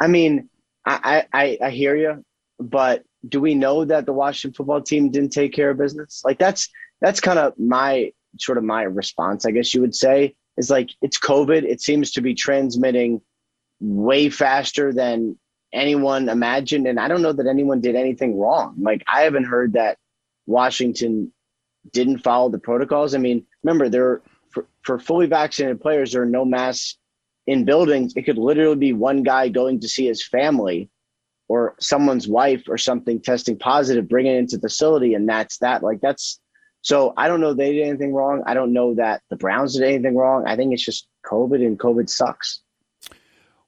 [0.00, 0.48] I mean,
[0.84, 2.24] I, I, I hear you,
[2.58, 6.22] but do we know that the Washington football team didn't take care of business?
[6.24, 6.68] Like that's
[7.00, 10.90] that's kind of my sort of my response, I guess you would say, is like
[11.02, 11.62] it's COVID.
[11.62, 13.20] It seems to be transmitting
[13.80, 15.38] way faster than
[15.72, 16.86] anyone imagined.
[16.86, 18.76] And I don't know that anyone did anything wrong.
[18.80, 19.98] Like I haven't heard that
[20.46, 21.32] Washington
[21.92, 23.14] didn't follow the protocols.
[23.14, 26.96] I mean, remember there for, for fully vaccinated players, there are no masks
[27.46, 28.12] in buildings.
[28.16, 30.90] It could literally be one guy going to see his family
[31.48, 35.82] or someone's wife or something testing positive, bring it into the facility, and that's that.
[35.82, 36.40] Like that's
[36.82, 38.42] so I don't know they did anything wrong.
[38.46, 40.44] I don't know that the Browns did anything wrong.
[40.46, 42.62] I think it's just COVID and COVID sucks.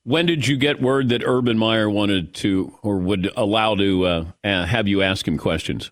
[0.05, 4.25] When did you get word that Urban Meyer wanted to or would allow to uh,
[4.43, 5.91] have you ask him questions?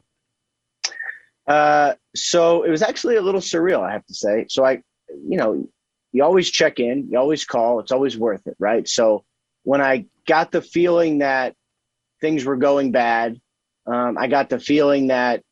[1.46, 4.46] Uh, so it was actually a little surreal, I have to say.
[4.48, 5.68] So I, you know,
[6.12, 7.80] you always check in, you always call.
[7.80, 8.88] It's always worth it, right?
[8.88, 9.24] So
[9.62, 11.54] when I got the feeling that
[12.20, 13.40] things were going bad.
[13.86, 15.42] Um, I got the feeling that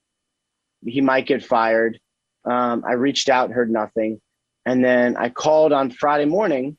[0.84, 1.98] he might get fired.
[2.44, 4.20] Um, I reached out, heard nothing.
[4.64, 6.76] And then I called on Friday morning,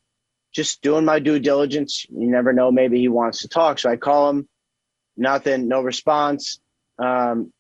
[0.54, 2.06] just doing my due diligence.
[2.10, 3.80] You never know, maybe he wants to talk.
[3.80, 4.48] So I call him,
[5.16, 6.60] nothing, no response.
[6.98, 7.54] Um,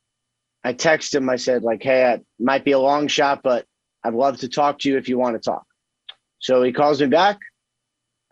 [0.63, 3.65] I text him, I said, like, hey, it might be a long shot, but
[4.03, 5.65] I'd love to talk to you if you want to talk.
[6.39, 7.37] So he calls me back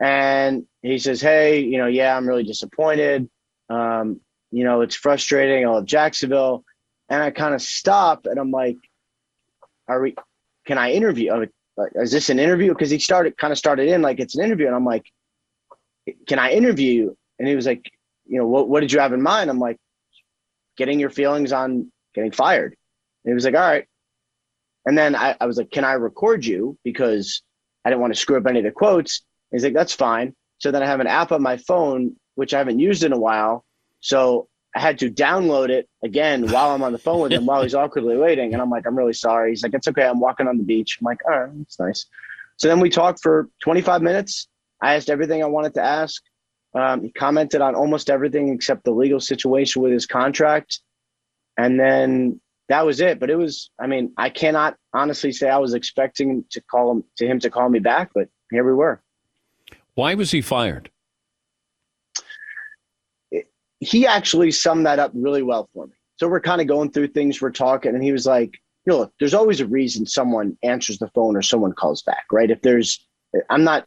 [0.01, 3.29] and he says, hey, you know, yeah, I'm really disappointed.
[3.69, 5.65] Um, you know, it's frustrating.
[5.65, 6.63] I love Jacksonville.
[7.09, 8.77] And I kind of stop and I'm like,
[9.87, 10.15] are we,
[10.65, 11.45] can I interview?
[11.95, 12.73] Is this an interview?
[12.73, 14.67] Because he started, kind of started in like it's an interview.
[14.67, 15.05] And I'm like,
[16.27, 16.91] can I interview?
[16.91, 17.17] you?
[17.39, 17.91] And he was like,
[18.25, 19.49] you know, what, what did you have in mind?
[19.49, 19.77] I'm like,
[20.77, 22.75] getting your feelings on getting fired.
[23.23, 23.85] And he was like, all right.
[24.85, 26.77] And then I, I was like, can I record you?
[26.83, 27.41] Because
[27.83, 29.23] I didn't want to screw up any of the quotes.
[29.51, 30.33] And he's like, that's fine.
[30.59, 33.19] So then I have an app on my phone which I haven't used in a
[33.19, 33.65] while.
[33.99, 37.63] So I had to download it again while I'm on the phone with him while
[37.63, 38.53] he's awkwardly waiting.
[38.53, 39.49] And I'm like, I'm really sorry.
[39.49, 40.05] He's like, it's okay.
[40.05, 40.99] I'm walking on the beach.
[41.01, 42.05] I'm like, all right, it's nice.
[42.57, 44.47] So then we talked for 25 minutes.
[44.79, 46.21] I asked everything I wanted to ask.
[46.75, 50.79] Um, he commented on almost everything except the legal situation with his contract.
[51.57, 53.19] And then that was it.
[53.19, 57.03] But it was, I mean, I cannot honestly say I was expecting to call him
[57.17, 59.01] to him to call me back, but here we were.
[59.95, 60.91] Why was he fired?
[63.79, 65.93] He actually summed that up really well for me.
[66.17, 68.53] So we're kind of going through things, we're talking, and he was like,
[68.85, 72.25] you know, look, there's always a reason someone answers the phone or someone calls back,
[72.31, 72.49] right?
[72.49, 73.05] If there's,
[73.49, 73.85] I'm not,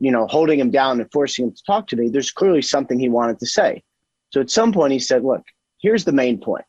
[0.00, 2.08] you know, holding him down and forcing him to talk to me.
[2.08, 3.82] There's clearly something he wanted to say.
[4.30, 5.42] So at some point he said, look,
[5.80, 6.64] here's the main point.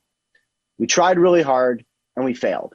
[0.78, 2.74] We tried really hard and we failed.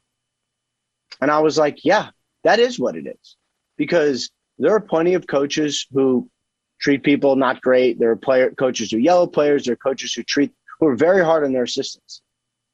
[1.21, 2.11] And I was like, yeah,
[2.43, 3.37] that is what it is.
[3.77, 6.29] Because there are plenty of coaches who
[6.85, 7.99] treat people not great.
[7.99, 9.65] There are player coaches who yell at players.
[9.65, 12.21] There are coaches who treat who are very hard on their assistants,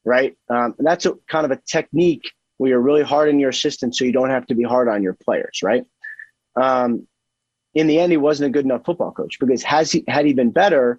[0.05, 0.37] right?
[0.49, 3.99] Um, and that's a, kind of a technique where you're really hard on your assistants,
[3.99, 5.85] so you don't have to be hard on your players, right?
[6.61, 7.07] Um,
[7.75, 10.33] in the end, he wasn't a good enough football coach because has he had he
[10.33, 10.99] been better,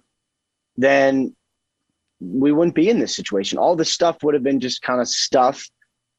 [0.78, 1.36] then
[2.18, 3.58] we wouldn't be in this situation.
[3.58, 5.68] All this stuff would have been just kind of stuff,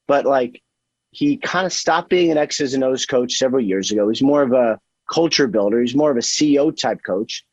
[0.07, 0.61] but like
[1.09, 4.09] he kind of stopped being an X's and O's coach several years ago.
[4.09, 4.79] He's more of a
[5.13, 5.81] culture builder.
[5.81, 7.45] He's more of a CEO type coach.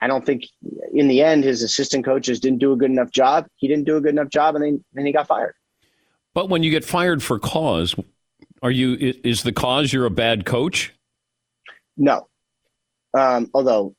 [0.00, 0.44] I don't think
[0.92, 3.46] in the end his assistant coaches didn't do a good enough job.
[3.56, 5.54] He didn't do a good enough job, and then, then he got fired.
[6.34, 7.94] But when you get fired for cause,
[8.62, 10.92] are you is the cause you're a bad coach?
[11.96, 12.28] No.
[13.16, 13.94] Um, although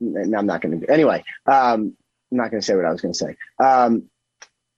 [0.00, 0.90] I'm not going to.
[0.90, 1.94] Anyway, um,
[2.32, 3.36] I'm not going to say what I was going to say.
[3.62, 4.08] Um,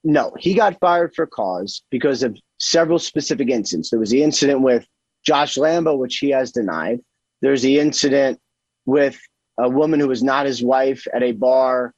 [0.03, 3.91] no, he got fired for cause because of several specific incidents.
[3.91, 4.87] There was the incident with
[5.25, 7.01] Josh Lambo, which he has denied.
[7.41, 8.41] There's the incident
[8.87, 9.21] with
[9.59, 11.93] a woman who was not his wife at a bar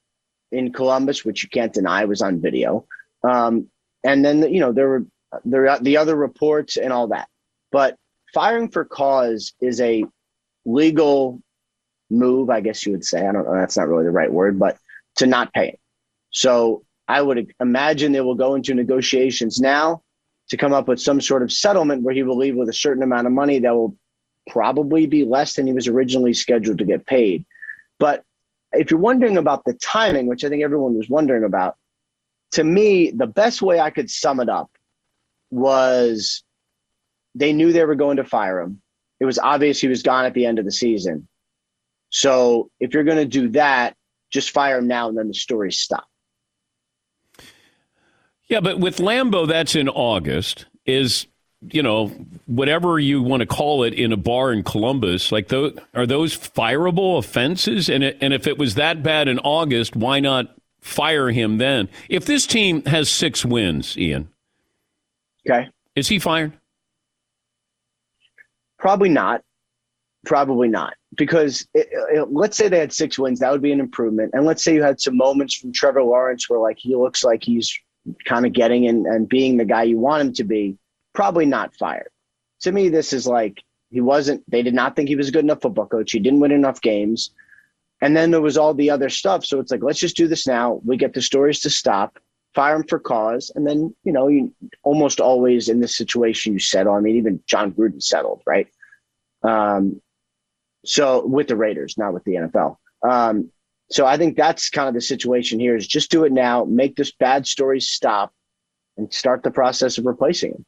[0.50, 2.86] in Columbus, which you can't deny was on video.
[3.22, 3.68] Um,
[4.04, 5.06] and then, you know, there were
[5.44, 7.28] there the other reports and all that.
[7.70, 7.96] But
[8.34, 10.04] firing for cause is a
[10.64, 11.40] legal
[12.10, 13.26] move, I guess you would say.
[13.26, 13.54] I don't know.
[13.54, 14.76] That's not really the right word, but
[15.16, 15.76] to not pay him.
[16.30, 20.02] So I would imagine they will go into negotiations now
[20.50, 23.02] to come up with some sort of settlement where he will leave with a certain
[23.02, 23.96] amount of money that will
[24.48, 27.44] probably be less than he was originally scheduled to get paid.
[27.98, 28.24] But
[28.72, 31.76] if you're wondering about the timing, which I think everyone was wondering about,
[32.52, 34.70] to me, the best way I could sum it up
[35.50, 36.42] was
[37.34, 38.82] they knew they were going to fire him.
[39.20, 41.28] It was obvious he was gone at the end of the season.
[42.08, 43.94] So if you're going to do that,
[44.30, 46.09] just fire him now and then the story stop.
[48.50, 50.66] Yeah, but with Lambo, that's in August.
[50.84, 51.26] Is
[51.70, 52.08] you know
[52.46, 55.30] whatever you want to call it in a bar in Columbus?
[55.30, 57.88] Like those are those fireable offenses?
[57.88, 61.88] And it, and if it was that bad in August, why not fire him then?
[62.08, 64.28] If this team has six wins, Ian,
[65.48, 66.52] okay, is he fired?
[68.80, 69.42] Probably not.
[70.26, 70.94] Probably not.
[71.16, 74.32] Because it, it, let's say they had six wins, that would be an improvement.
[74.34, 77.44] And let's say you had some moments from Trevor Lawrence where like he looks like
[77.44, 77.78] he's
[78.24, 80.76] kind of getting and, and being the guy you want him to be,
[81.14, 82.10] probably not fired.
[82.62, 85.44] To me, this is like he wasn't, they did not think he was a good
[85.44, 86.12] enough football coach.
[86.12, 87.30] He didn't win enough games.
[88.00, 89.44] And then there was all the other stuff.
[89.44, 90.80] So it's like, let's just do this now.
[90.84, 92.18] We get the stories to stop,
[92.54, 93.52] fire him for cause.
[93.54, 96.94] And then, you know, you almost always in this situation, you settle.
[96.94, 98.68] I mean, even Jon Gruden settled, right?
[99.42, 100.00] Um,
[100.84, 102.76] so with the Raiders, not with the NFL.
[103.02, 103.50] Um,
[103.90, 106.96] so I think that's kind of the situation here is just do it now, make
[106.96, 108.32] this bad story stop
[108.96, 110.64] and start the process of replacing him.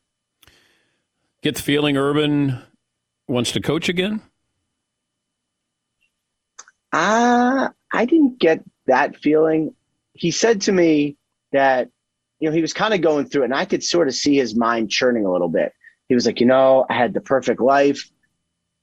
[1.41, 2.59] Get the feeling Urban
[3.29, 4.21] wants to coach again?
[6.93, 9.75] Uh, I didn't get that feeling.
[10.15, 11.17] He said to me
[11.53, 11.89] that,
[12.41, 14.37] you know, he was kind of going through it and I could sort of see
[14.37, 15.73] his mind churning a little bit.
[16.09, 18.11] He was like, you know, I had the perfect life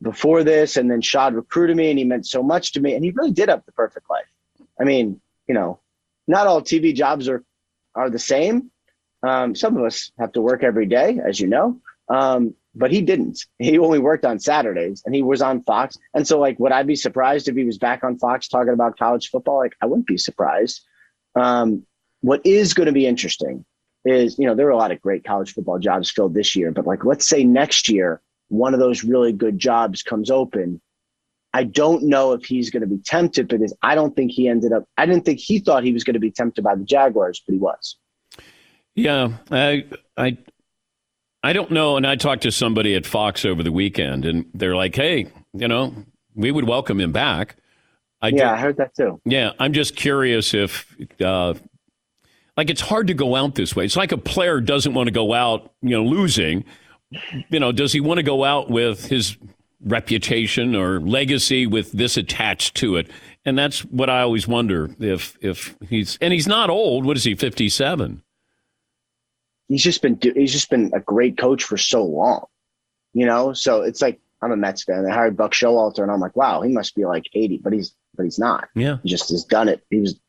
[0.01, 3.03] before this, and then Shad recruited me, and he meant so much to me, and
[3.03, 4.25] he really did have the perfect life.
[4.79, 5.79] I mean, you know,
[6.27, 7.43] not all TV jobs are
[7.95, 8.71] are the same.
[9.23, 13.01] Um, some of us have to work every day, as you know, um, but he
[13.01, 13.45] didn't.
[13.57, 15.97] He only worked on Saturdays, and he was on Fox.
[16.13, 18.97] And so, like, would I be surprised if he was back on Fox talking about
[18.97, 19.57] college football?
[19.57, 20.81] Like, I wouldn't be surprised.
[21.35, 21.85] Um,
[22.21, 23.65] what is going to be interesting
[24.05, 26.71] is, you know, there are a lot of great college football jobs filled this year,
[26.71, 30.81] but like, let's say next year one of those really good jobs comes open,
[31.53, 34.71] I don't know if he's going to be tempted because I don't think he ended
[34.71, 37.41] up, I didn't think he thought he was going to be tempted by the Jaguars,
[37.45, 37.97] but he was.
[38.93, 39.29] Yeah.
[39.49, 39.85] I,
[40.17, 40.38] I,
[41.41, 41.97] I don't know.
[41.97, 45.67] And I talked to somebody at Fox over the weekend and they're like, hey, you
[45.67, 45.95] know,
[46.35, 47.55] we would welcome him back.
[48.21, 49.21] I yeah, I heard that too.
[49.25, 49.53] Yeah.
[49.57, 51.53] I'm just curious if, uh,
[52.57, 53.85] like, it's hard to go out this way.
[53.85, 56.65] It's like a player doesn't want to go out, you know, losing
[57.49, 59.37] you know, does he want to go out with his
[59.83, 63.09] reputation or legacy with this attached to it?
[63.45, 67.05] And that's what I always wonder if if he's and he's not old.
[67.05, 67.35] What is he?
[67.35, 68.21] Fifty seven.
[69.67, 72.45] He's just been he's just been a great coach for so long,
[73.13, 73.53] you know.
[73.53, 75.03] So it's like I'm a Mets fan.
[75.03, 77.95] They hired Buck Showalter, and I'm like, wow, he must be like 80, but he's
[78.15, 78.69] but he's not.
[78.75, 79.83] Yeah, he just has done it.
[79.89, 80.19] He was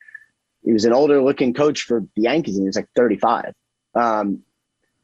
[0.62, 3.54] he was an older looking coach for the Yankees, and he was like 35.
[3.94, 4.42] Um,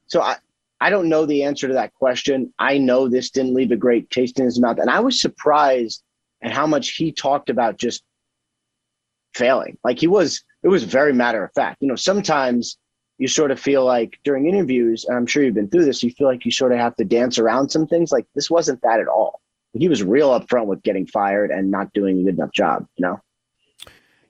[0.06, 0.36] so I
[0.80, 2.52] I don't know the answer to that question.
[2.58, 4.78] I know this didn't leave a great taste in his mouth.
[4.78, 6.02] And I was surprised
[6.42, 8.02] at how much he talked about just
[9.34, 9.78] failing.
[9.84, 11.78] Like he was, it was very matter of fact.
[11.80, 12.76] You know, sometimes
[13.18, 16.10] you sort of feel like during interviews, and I'm sure you've been through this, you
[16.10, 18.12] feel like you sort of have to dance around some things.
[18.12, 19.40] Like this wasn't that at all.
[19.72, 23.06] He was real upfront with getting fired and not doing a good enough job, you
[23.06, 23.20] know?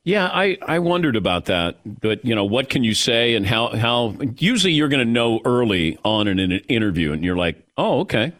[0.06, 1.78] Yeah, I, I wondered about that.
[1.84, 5.40] But, you know, what can you say and how, how usually you're going to know
[5.44, 8.32] early on in an interview and you're like, oh, okay,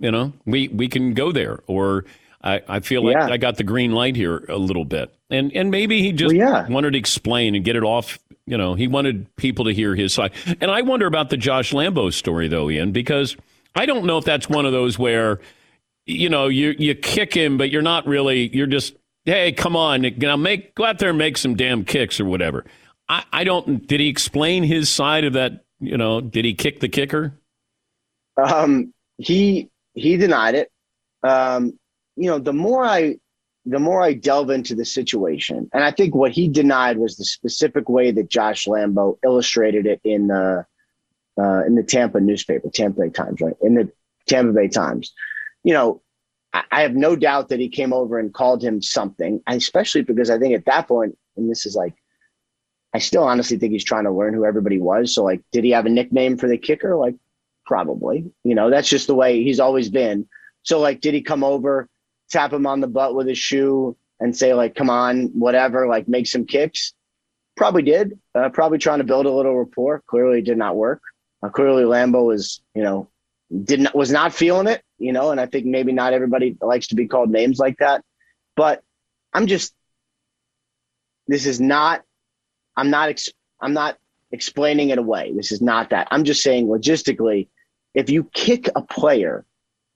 [0.00, 1.60] you know, we, we can go there.
[1.68, 2.06] Or
[2.42, 3.28] I, I feel like yeah.
[3.28, 5.14] I got the green light here a little bit.
[5.30, 6.68] And, and maybe he just well, yeah.
[6.68, 8.18] wanted to explain and get it off.
[8.44, 10.32] You know, he wanted people to hear his side.
[10.60, 13.36] And I wonder about the Josh Lambo story, though, Ian, because
[13.76, 15.38] I don't know if that's one of those where,
[16.04, 20.06] you know, you, you kick him, but you're not really, you're just hey, come on,
[20.18, 22.64] now make go out there and make some damn kicks or whatever.
[23.08, 23.86] I, I don't.
[23.86, 25.64] Did he explain his side of that?
[25.80, 27.38] You know, did he kick the kicker?
[28.36, 30.70] Um, he he denied it.
[31.22, 31.78] Um,
[32.16, 33.16] you know, the more I
[33.64, 37.24] the more I delve into the situation, and I think what he denied was the
[37.24, 40.66] specific way that Josh Lambo illustrated it in the
[41.38, 43.56] uh, in the Tampa newspaper, Tampa Bay Times, right?
[43.62, 43.90] In the
[44.26, 45.12] Tampa Bay Times.
[45.64, 46.02] You know,
[46.52, 50.38] I have no doubt that he came over and called him something, especially because I
[50.38, 51.94] think at that point, and this is like,
[52.94, 55.14] I still honestly think he's trying to learn who everybody was.
[55.14, 56.94] So, like, did he have a nickname for the kicker?
[56.96, 57.14] Like,
[57.64, 58.30] probably.
[58.44, 60.28] You know, that's just the way he's always been.
[60.62, 61.88] So, like, did he come over,
[62.30, 66.06] tap him on the butt with his shoe, and say like, "Come on, whatever," like
[66.08, 66.94] make some kicks.
[67.56, 68.18] Probably did.
[68.34, 70.02] Uh, probably trying to build a little rapport.
[70.06, 71.02] Clearly, did not work.
[71.42, 73.08] Uh, clearly, Lambo was, you know,
[73.64, 76.94] didn't was not feeling it, you know, and I think maybe not everybody likes to
[76.94, 78.04] be called names like that.
[78.56, 78.82] But
[79.32, 79.74] I'm just,
[81.26, 82.02] this is not.
[82.76, 83.08] I'm not.
[83.08, 83.28] Ex-
[83.60, 83.98] I'm not
[84.30, 85.32] explaining it away.
[85.36, 86.08] This is not that.
[86.10, 87.48] I'm just saying logistically,
[87.94, 89.44] if you kick a player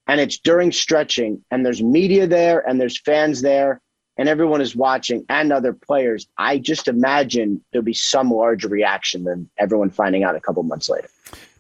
[0.06, 3.80] and it's during stretching and there's media there and there's fans there
[4.18, 9.24] and everyone is watching and other players, I just imagine there'll be some larger reaction
[9.24, 11.08] than everyone finding out a couple months later.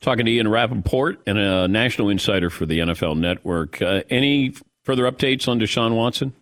[0.06, 3.82] Talking to Ian Rapoport and a national insider for the NFL Network.
[3.82, 6.32] Uh, any further updates on Deshaun Watson?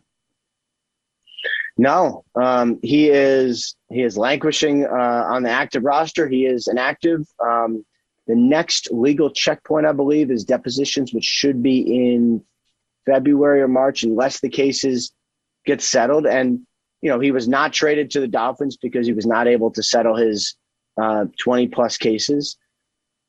[1.79, 6.29] No, um, he is he is languishing uh, on the active roster.
[6.29, 7.27] He is inactive.
[7.43, 7.87] Um,
[8.27, 12.45] the next legal checkpoint, I believe, is depositions, which should be in
[13.07, 15.11] February or March, unless the cases
[15.65, 16.27] get settled.
[16.27, 16.67] And
[17.01, 19.83] you know, he was not traded to the Dolphins because he was not able to
[19.83, 20.55] settle his
[21.01, 22.59] uh, 20 plus cases.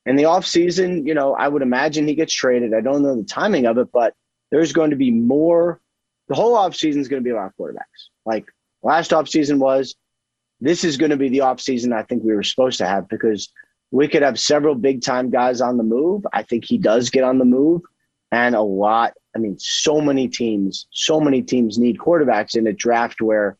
[0.05, 2.73] In the offseason, you know, I would imagine he gets traded.
[2.73, 4.13] I don't know the timing of it, but
[4.51, 5.81] there's going to be more.
[6.27, 8.09] The whole offseason is going to be about quarterbacks.
[8.25, 8.45] Like
[8.83, 9.95] last offseason was,
[10.61, 13.51] this is going to be the offseason I think we were supposed to have because
[13.91, 16.25] we could have several big time guys on the move.
[16.33, 17.81] I think he does get on the move
[18.31, 19.13] and a lot.
[19.35, 23.57] I mean, so many teams, so many teams need quarterbacks in a draft where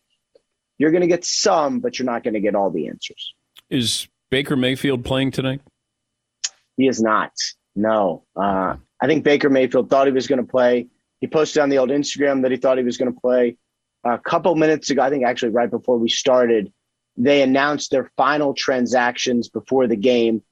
[0.78, 3.34] you're going to get some, but you're not going to get all the answers.
[3.70, 5.62] Is Baker Mayfield playing tonight?
[6.78, 7.32] He is not.
[7.76, 8.24] No.
[8.36, 10.88] Uh, I think Baker Mayfield thought he was going to play.
[11.22, 13.58] He posted on the old Instagram that he thought he was going to play.
[14.04, 16.72] A couple minutes ago, I think actually right before we started,
[17.18, 20.44] they announced their final transactions before the game.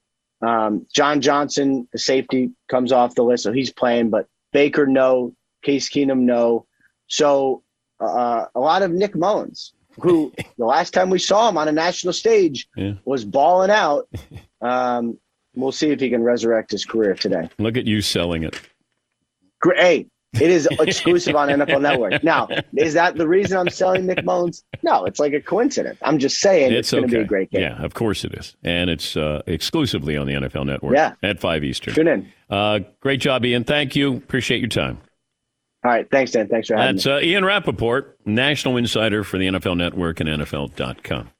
[0.44, 4.10] Um, John Johnson, the safety, comes off the list, so he's playing.
[4.10, 5.34] But Baker, no.
[5.62, 6.66] Case Keenum, no.
[7.06, 7.62] So
[8.00, 11.72] uh, a lot of Nick Mullens, who the last time we saw him on a
[11.72, 12.94] national stage yeah.
[13.04, 14.08] was balling out.
[14.60, 15.18] Um,
[15.54, 17.48] we'll see if he can resurrect his career today.
[17.58, 18.60] Look at you selling it.
[19.76, 20.06] Hey,
[20.40, 22.14] it is exclusive on NFL Network.
[22.24, 24.64] Now, is that the reason I'm selling Nick Mullens?
[24.82, 25.98] No, it's like a coincidence.
[26.02, 27.18] I'm just saying it's, it's going to okay.
[27.18, 27.60] be a great game.
[27.60, 28.56] Yeah, of course it is.
[28.62, 31.14] And it's uh, exclusively on the NFL Network yeah.
[31.22, 31.94] at 5 Eastern.
[31.94, 32.32] Tune in.
[32.48, 33.64] Uh, great job, Ian.
[33.64, 34.16] Thank you.
[34.16, 34.98] Appreciate your time.
[35.84, 36.10] All right.
[36.10, 36.48] Thanks, Dan.
[36.48, 37.12] Thanks for having That's, me.
[37.12, 41.30] That's uh, Ian Rapoport, national insider for the NFL Network and NFL.com.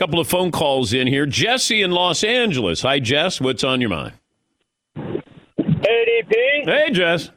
[0.00, 1.26] A couple of phone calls in here.
[1.26, 2.80] Jesse in Los Angeles.
[2.80, 3.38] Hi, Jess.
[3.38, 4.14] What's on your mind?
[4.94, 6.64] Hey, DP.
[6.64, 7.28] Hey, Jess.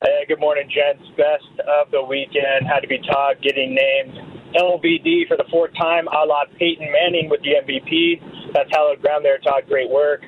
[0.00, 1.02] Hey, good morning, gents.
[1.16, 4.14] Best of the weekend had to be Todd getting named
[4.54, 8.52] LVD for the fourth time, a la Peyton Manning with the MVP.
[8.54, 9.64] That's hallowed ground there, Todd.
[9.66, 10.22] Great work.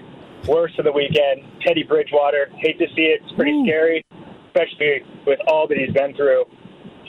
[0.49, 2.49] Worst of the weekend, Teddy Bridgewater.
[2.59, 3.21] Hate to see it.
[3.23, 3.67] It's pretty mm.
[3.67, 4.05] scary,
[4.49, 6.43] especially with all that he's been through.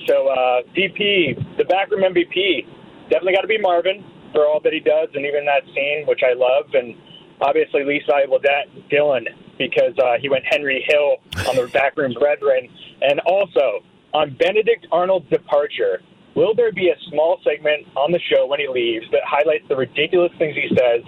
[0.05, 2.67] So, uh, DP, the backroom MVP,
[3.09, 6.21] definitely got to be Marvin for all that he does, and even that scene, which
[6.25, 6.73] I love.
[6.73, 6.95] And
[7.41, 11.17] obviously, least valuable that Dylan because uh, he went Henry Hill
[11.47, 12.67] on the backroom brethren.
[13.01, 16.01] And also, on Benedict Arnold's departure,
[16.35, 19.75] will there be a small segment on the show when he leaves that highlights the
[19.75, 21.01] ridiculous things he says,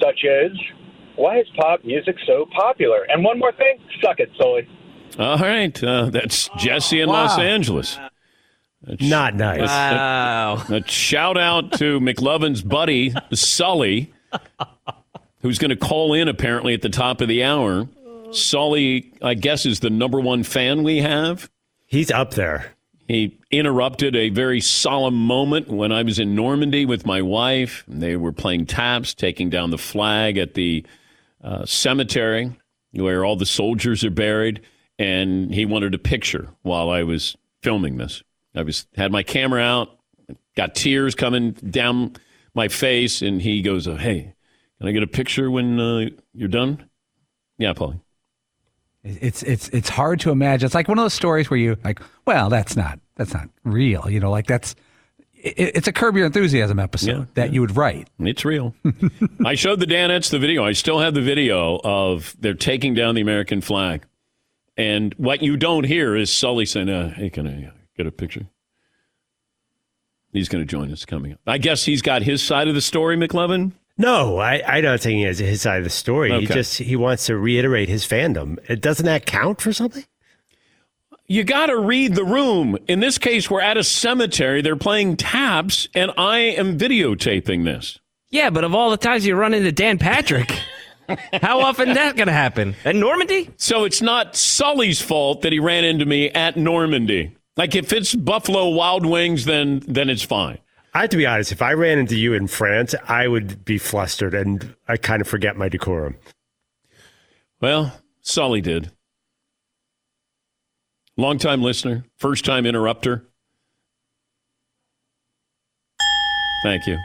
[0.00, 0.52] such as,
[1.16, 3.06] why is pop music so popular?
[3.08, 4.68] And one more thing, suck it, Sully.
[5.18, 5.82] All right.
[5.82, 7.24] Uh, that's Jesse in wow.
[7.24, 7.98] Los Angeles.
[8.86, 9.68] That's, Not nice.
[9.68, 10.64] Wow.
[10.68, 14.12] A, a shout out to McLovin's buddy, Sully
[15.46, 17.88] who's going to call in apparently at the top of the hour.
[18.32, 21.48] Sully, I guess, is the number one fan we have.
[21.86, 22.72] He's up there.
[23.06, 27.84] He interrupted a very solemn moment when I was in Normandy with my wife.
[27.86, 30.84] They were playing taps, taking down the flag at the
[31.42, 32.52] uh, cemetery
[32.92, 34.62] where all the soldiers are buried.
[34.98, 38.24] And he wanted a picture while I was filming this.
[38.56, 39.98] I was had my camera out,
[40.56, 42.16] got tears coming down
[42.54, 44.34] my face, and he goes, oh, "Hey,
[44.78, 46.88] can I get a picture when uh, you're done?
[47.58, 48.00] Yeah, Paulie.
[49.04, 50.66] It's it's it's hard to imagine.
[50.66, 54.10] It's like one of those stories where you like, well, that's not that's not real.
[54.10, 54.74] You know, like that's
[55.34, 57.52] it, it's a Curb Your Enthusiasm episode yeah, that yeah.
[57.52, 58.08] you would write.
[58.18, 58.74] It's real.
[59.44, 60.64] I showed the Danettes the video.
[60.64, 64.04] I still have the video of they're taking down the American flag,
[64.76, 68.46] and what you don't hear is Sully saying, uh, "Hey, can I get a picture?"
[70.32, 71.40] He's going to join us coming up.
[71.46, 73.72] I guess he's got his side of the story, McLovin.
[73.96, 76.30] No, I, I don't think he has his side of the story.
[76.30, 76.40] Okay.
[76.40, 78.80] He just he wants to reiterate his fandom.
[78.80, 80.04] Doesn't that count for something?
[81.26, 82.76] You got to read the room.
[82.86, 84.62] In this case, we're at a cemetery.
[84.62, 87.98] They're playing taps, and I am videotaping this.
[88.28, 90.52] Yeah, but of all the times you run into Dan Patrick,
[91.42, 92.76] how often is that going to happen?
[92.84, 93.50] At Normandy?
[93.56, 97.35] So it's not Sully's fault that he ran into me at Normandy.
[97.56, 100.58] Like if it's Buffalo Wild Wings, then then it's fine.
[100.92, 101.52] I have to be honest.
[101.52, 105.28] If I ran into you in France, I would be flustered and I kind of
[105.28, 106.16] forget my decorum.
[107.60, 108.92] Well, Sully did.
[111.16, 113.24] Long time listener, first time interrupter.
[116.62, 116.98] Thank you.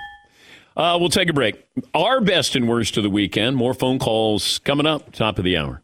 [0.76, 1.66] Uh, we'll take a break.
[1.93, 3.56] Our best and worst of the weekend.
[3.58, 5.84] More phone calls coming up, top of the hour.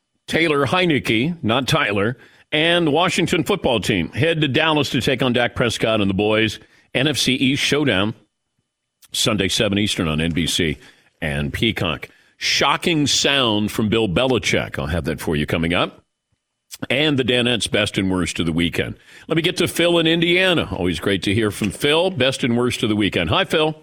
[0.31, 2.15] Taylor Heinicke, not Tyler,
[2.53, 6.57] and Washington football team head to Dallas to take on Dak Prescott and the boys.
[6.95, 8.13] NFC East showdown,
[9.11, 10.77] Sunday, 7 Eastern on NBC
[11.21, 12.07] and Peacock.
[12.37, 14.79] Shocking sound from Bill Belichick.
[14.79, 16.01] I'll have that for you coming up.
[16.89, 18.97] And the Danettes best and worst of the weekend.
[19.27, 20.69] Let me get to Phil in Indiana.
[20.71, 22.09] Always great to hear from Phil.
[22.09, 23.31] Best and worst of the weekend.
[23.31, 23.75] Hi, Phil.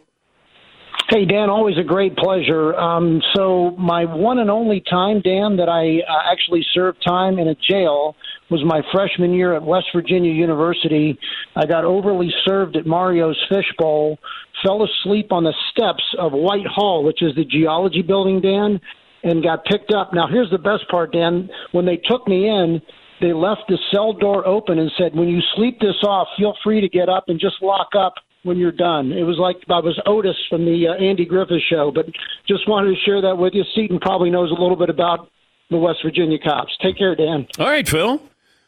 [1.10, 2.74] Hey, Dan, always a great pleasure.
[2.74, 7.48] Um, so, my one and only time, Dan, that I uh, actually served time in
[7.48, 8.14] a jail
[8.50, 11.18] was my freshman year at West Virginia University.
[11.56, 14.18] I got overly served at Mario's Fishbowl,
[14.62, 18.78] fell asleep on the steps of White Hall, which is the geology building, Dan,
[19.22, 20.12] and got picked up.
[20.12, 21.48] Now, here's the best part, Dan.
[21.72, 22.82] When they took me in,
[23.22, 26.82] they left the cell door open and said, when you sleep this off, feel free
[26.82, 28.12] to get up and just lock up
[28.42, 29.12] when you're done.
[29.12, 32.06] It was like I was Otis from the uh, Andy Griffith show, but
[32.46, 33.64] just wanted to share that with you.
[33.74, 35.30] Seton probably knows a little bit about
[35.70, 36.72] the West Virginia cops.
[36.82, 37.46] Take care, Dan.
[37.58, 38.22] All right, Phil.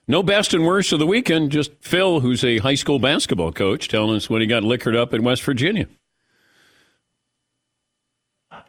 [0.07, 1.53] No best and worst of the weekend.
[1.53, 5.15] Just Phil, who's a high school basketball coach, telling us when he got liquored up
[5.15, 5.87] in West Virginia.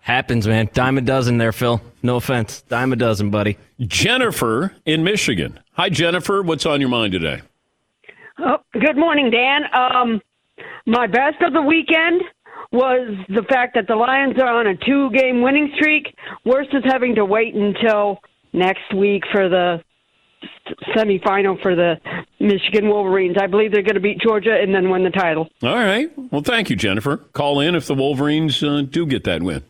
[0.02, 0.70] Happens, man.
[0.74, 1.82] Dime a dozen there, Phil.
[2.02, 2.62] No offense.
[2.64, 3.58] Dime a dozen, buddy.
[3.80, 5.60] Jennifer in Michigan.
[5.74, 6.41] Hi, Jennifer.
[6.41, 7.41] What's on your mind today?
[8.39, 9.64] Oh, good morning, Dan.
[9.74, 10.22] Um,
[10.86, 12.22] my best of the weekend
[12.72, 16.16] was the fact that the Lions are on a two game winning streak.
[16.45, 18.20] Worst is having to wait until
[18.53, 19.84] next week for the
[20.95, 21.95] semifinal for the
[22.39, 23.38] Michigan Wolverines.
[23.39, 25.49] I believe they're going to beat Georgia and then win the title.
[25.62, 26.09] All right.
[26.32, 27.18] Well, thank you, Jennifer.
[27.18, 29.64] Call in if the Wolverines uh, do get that win.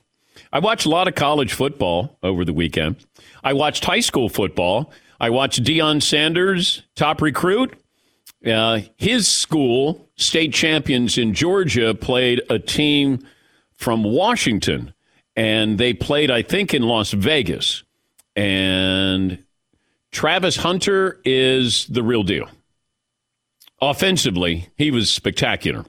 [0.53, 2.97] I watched a lot of college football over the weekend.
[3.43, 4.91] I watched high school football.
[5.19, 7.80] I watched Deion Sanders, top recruit.
[8.45, 13.19] Uh, his school, state champions in Georgia, played a team
[13.73, 14.93] from Washington,
[15.35, 17.83] and they played, I think, in Las Vegas.
[18.35, 19.43] And
[20.11, 22.47] Travis Hunter is the real deal.
[23.81, 25.85] Offensively, he was spectacular.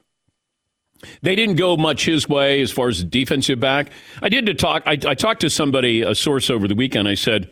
[1.21, 3.91] They didn't go much his way as far as defensive back.
[4.21, 4.83] I did to talk.
[4.85, 7.07] I, I talked to somebody, a source over the weekend.
[7.07, 7.49] I said,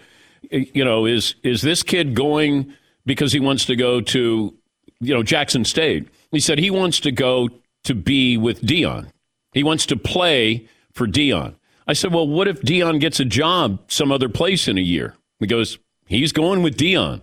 [0.50, 2.74] you know, is is this kid going
[3.06, 4.56] because he wants to go to
[5.02, 6.08] you know, Jackson State.
[6.32, 7.50] He said he wants to go
[7.84, 9.10] to be with Deion.
[9.54, 11.56] He wants to play for Deion.
[11.88, 15.16] I said, well, what if Deion gets a job some other place in a year?
[15.40, 17.22] He goes, he's going with Deion.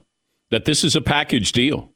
[0.51, 1.93] That this is a package deal.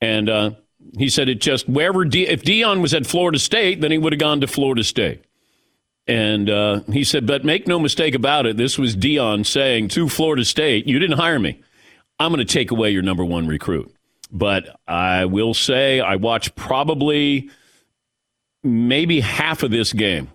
[0.00, 0.50] And uh,
[0.98, 4.12] he said it just wherever De- if Deion was at Florida State, then he would
[4.12, 5.24] have gone to Florida State.
[6.06, 10.08] And uh, he said, but make no mistake about it, this was Deion saying to
[10.08, 11.62] Florida State, you didn't hire me.
[12.18, 13.94] I'm going to take away your number one recruit.
[14.32, 17.50] But I will say I watched probably
[18.62, 20.30] maybe half of this game,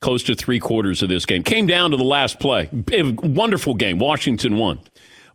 [0.00, 1.42] close to three quarters of this game.
[1.42, 2.68] Came down to the last play.
[2.72, 3.98] Wonderful game.
[3.98, 4.80] Washington won.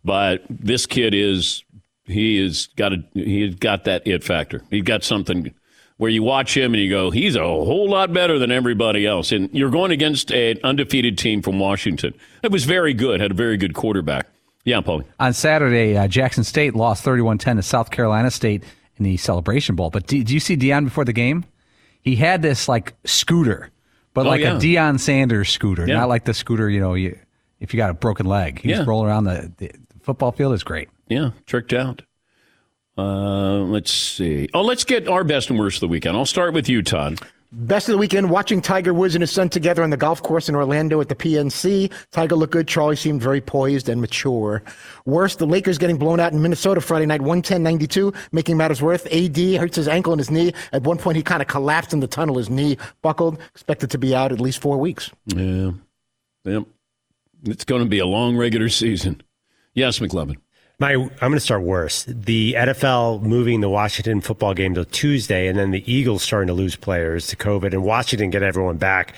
[0.04, 1.64] But this kid is
[2.04, 4.62] he is got a he's got that it factor.
[4.70, 5.54] He's got something
[6.02, 9.30] where you watch him and you go, he's a whole lot better than everybody else.
[9.30, 12.12] And you're going against an undefeated team from Washington.
[12.42, 14.26] It was very good, had a very good quarterback.
[14.64, 15.02] Yeah, Paul.
[15.18, 18.62] On Saturday, uh, Jackson State lost 31 10 to South Carolina State
[18.96, 19.90] in the Celebration Bowl.
[19.90, 21.44] But did, you see Deion before the game?
[22.00, 23.70] He had this like scooter,
[24.14, 24.56] but oh, like yeah.
[24.56, 25.96] a Deion Sanders scooter, yeah.
[25.96, 27.18] not like the scooter, you know, you,
[27.60, 28.60] if you got a broken leg.
[28.60, 28.84] He's yeah.
[28.86, 29.70] rolling around the, the,
[30.02, 30.52] football field.
[30.52, 30.88] is great.
[31.08, 32.02] Yeah, tricked out.
[32.98, 34.48] Uh, let's see.
[34.52, 36.16] Oh, let's get our best and worst of the weekend.
[36.16, 37.20] I'll start with you, Todd.
[37.54, 40.48] Best of the weekend watching Tiger Woods and his son together on the golf course
[40.48, 41.92] in Orlando at the PNC.
[42.10, 42.66] Tiger looked good.
[42.66, 44.62] Charlie seemed very poised and mature.
[45.04, 49.04] Worst, the Lakers getting blown out in Minnesota Friday night, 110-92, making matters worse.
[49.04, 50.54] AD hurts his ankle and his knee.
[50.72, 52.38] At one point, he kind of collapsed in the tunnel.
[52.38, 53.38] His knee buckled.
[53.50, 55.10] Expected to be out at least four weeks.
[55.26, 55.72] Yeah.
[56.44, 56.64] Yep.
[57.44, 59.20] It's going to be a long regular season.
[59.74, 60.36] Yes, McLovin.
[60.82, 62.04] My, I'm going to start worse.
[62.08, 66.54] The NFL moving the Washington football game to Tuesday, and then the Eagles starting to
[66.54, 69.14] lose players to COVID, and Washington get everyone back.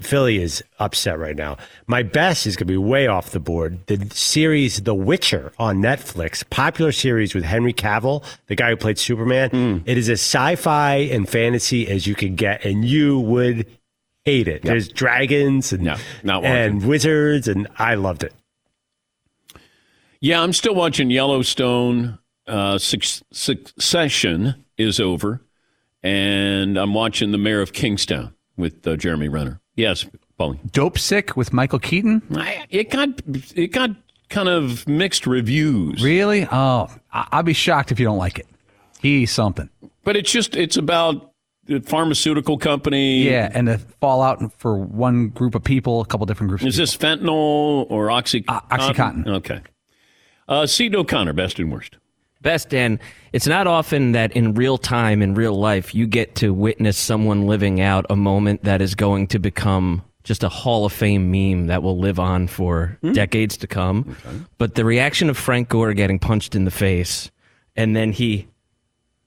[0.00, 1.58] Philly is upset right now.
[1.86, 3.86] My best is going to be way off the board.
[3.88, 8.98] The series The Witcher on Netflix, popular series with Henry Cavill, the guy who played
[8.98, 9.50] Superman.
[9.50, 9.78] Hmm.
[9.84, 13.66] It is as sci-fi and fantasy as you could get, and you would
[14.24, 14.62] hate it.
[14.62, 15.82] There's dragons and
[16.22, 18.32] No, and wizards, and I loved it.
[20.24, 22.18] Yeah, I'm still watching Yellowstone.
[22.46, 25.42] Uh, Suc- Succession is over,
[26.02, 29.60] and I'm watching The Mayor of Kingstown with uh, Jeremy Renner.
[29.76, 30.06] Yes,
[30.40, 30.58] Paulie.
[30.70, 32.22] Dopesick with Michael Keaton.
[32.34, 33.10] I, it got
[33.54, 33.90] it got
[34.30, 36.02] kind of mixed reviews.
[36.02, 36.48] Really?
[36.50, 38.46] Oh, I- I'd be shocked if you don't like it.
[39.02, 39.68] He's something.
[40.04, 41.32] But it's just it's about
[41.66, 43.24] the pharmaceutical company.
[43.24, 46.64] Yeah, and the fallout for one group of people, a couple different groups.
[46.64, 49.26] Is this fentanyl or oxy- Uh, Oxycontin.
[49.28, 49.60] Okay.
[50.48, 51.96] Uh, Seton O'Connor, best and worst.
[52.42, 52.98] Best, and
[53.32, 57.46] It's not often that in real time, in real life, you get to witness someone
[57.46, 61.66] living out a moment that is going to become just a Hall of Fame meme
[61.68, 64.16] that will live on for decades to come.
[64.58, 67.30] But the reaction of Frank Gore getting punched in the face,
[67.76, 68.46] and then he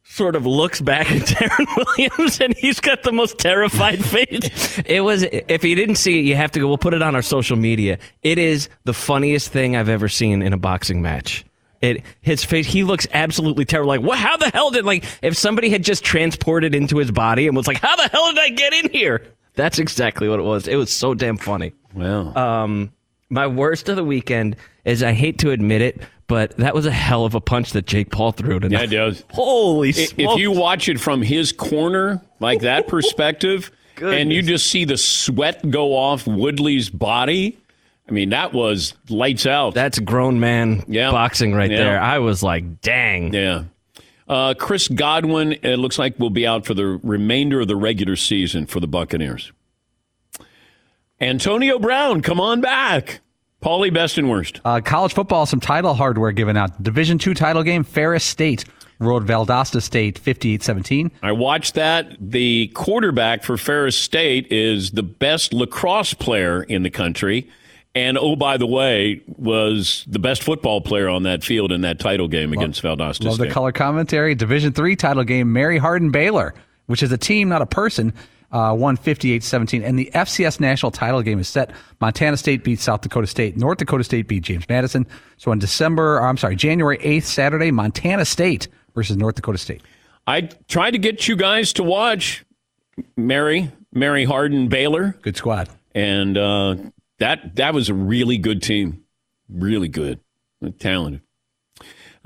[0.09, 4.79] sort of looks back at Deron Williams and he's got the most terrified face.
[4.85, 7.15] It was, if you didn't see it, you have to go, we'll put it on
[7.15, 7.99] our social media.
[8.23, 11.45] It is the funniest thing I've ever seen in a boxing match.
[11.81, 13.89] It, his face, he looks absolutely terrible.
[13.89, 17.45] Like, what, how the hell did, like, if somebody had just transported into his body
[17.45, 19.23] and was like, how the hell did I get in here?
[19.53, 20.67] That's exactly what it was.
[20.67, 21.73] It was so damn funny.
[21.93, 22.33] Wow.
[22.33, 22.91] Um,
[23.29, 24.55] my worst of the weekend
[24.87, 27.85] is I hate to admit it, but that was a hell of a punch that
[27.85, 28.89] Jake Paul threw tonight.
[28.91, 29.23] Yeah, it does.
[29.31, 30.13] Holy smokes.
[30.17, 33.71] If you watch it from his corner, like that perspective,
[34.01, 37.57] and you just see the sweat go off Woodley's body,
[38.07, 39.73] I mean, that was lights out.
[39.73, 41.77] That's grown man boxing right Yeah.
[41.77, 41.99] there.
[42.01, 43.33] I was like, dang.
[43.33, 43.63] Yeah.
[44.29, 48.15] Uh, Chris Godwin, it looks like will be out for the remainder of the regular
[48.15, 49.51] season for the Buccaneers.
[51.19, 53.21] Antonio Brown, come on back.
[53.61, 54.61] Paulie, best and worst.
[54.63, 56.81] Uh, college football, some title hardware given out.
[56.81, 58.65] Division two title game, Ferris State
[58.99, 61.11] rode Valdosta State 58-17.
[61.21, 62.15] I watched that.
[62.19, 67.49] The quarterback for Ferris State is the best lacrosse player in the country.
[67.93, 71.99] And oh, by the way, was the best football player on that field in that
[71.99, 73.47] title game against Valdosta Love State.
[73.47, 74.35] the color commentary.
[74.35, 76.53] Division three title game, Mary Hardin Baylor,
[76.85, 78.13] which is a team, not a person,
[78.51, 79.83] uh, won 58-17.
[79.83, 81.71] And the FCS national title game is set.
[81.99, 83.57] Montana State beat South Dakota State.
[83.57, 85.05] North Dakota State beat James Madison.
[85.37, 89.81] So on December, or I'm sorry, January 8th, Saturday, Montana State versus North Dakota State.
[90.25, 92.45] I tried to get you guys to watch
[93.15, 95.17] Mary, Mary Hardin Baylor.
[95.21, 95.69] Good squad.
[95.95, 96.75] And uh,
[97.19, 99.03] that that was a really good team.
[99.49, 100.19] Really good.
[100.79, 101.21] Talented.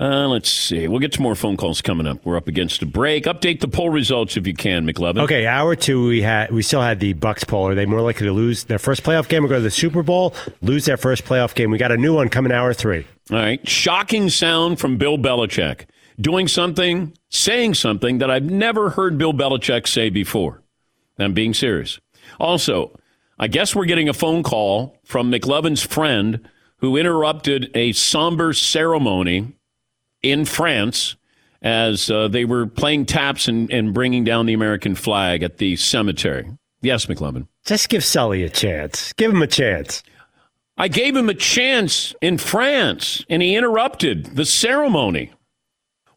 [0.02, 0.88] Uh, let's see.
[0.88, 2.26] We'll get some more phone calls coming up.
[2.26, 3.22] We're up against a break.
[3.26, 5.22] Update the poll results if you can, McLovin.
[5.22, 7.68] Okay, hour two, we had we still had the Bucs poll.
[7.68, 10.02] Are they more likely to lose their first playoff game or go to the Super
[10.02, 10.34] Bowl?
[10.60, 11.70] Lose their first playoff game.
[11.70, 13.06] We got a new one coming hour three.
[13.30, 13.66] All right.
[13.68, 15.84] Shocking sound from Bill Belichick
[16.20, 20.62] doing something, saying something that I've never heard Bill Belichick say before.
[21.16, 22.00] I'm being serious.
[22.40, 22.98] Also,
[23.38, 26.40] I guess we're getting a phone call from McLovin's friend
[26.78, 29.52] who interrupted a somber ceremony
[30.22, 31.16] in France
[31.62, 35.76] as uh, they were playing taps and, and bringing down the American flag at the
[35.76, 36.50] cemetery.
[36.80, 37.46] Yes, McLovin.
[37.64, 39.12] Just give Sully a chance.
[39.12, 40.02] Give him a chance.
[40.76, 45.32] I gave him a chance in France, and he interrupted the ceremony.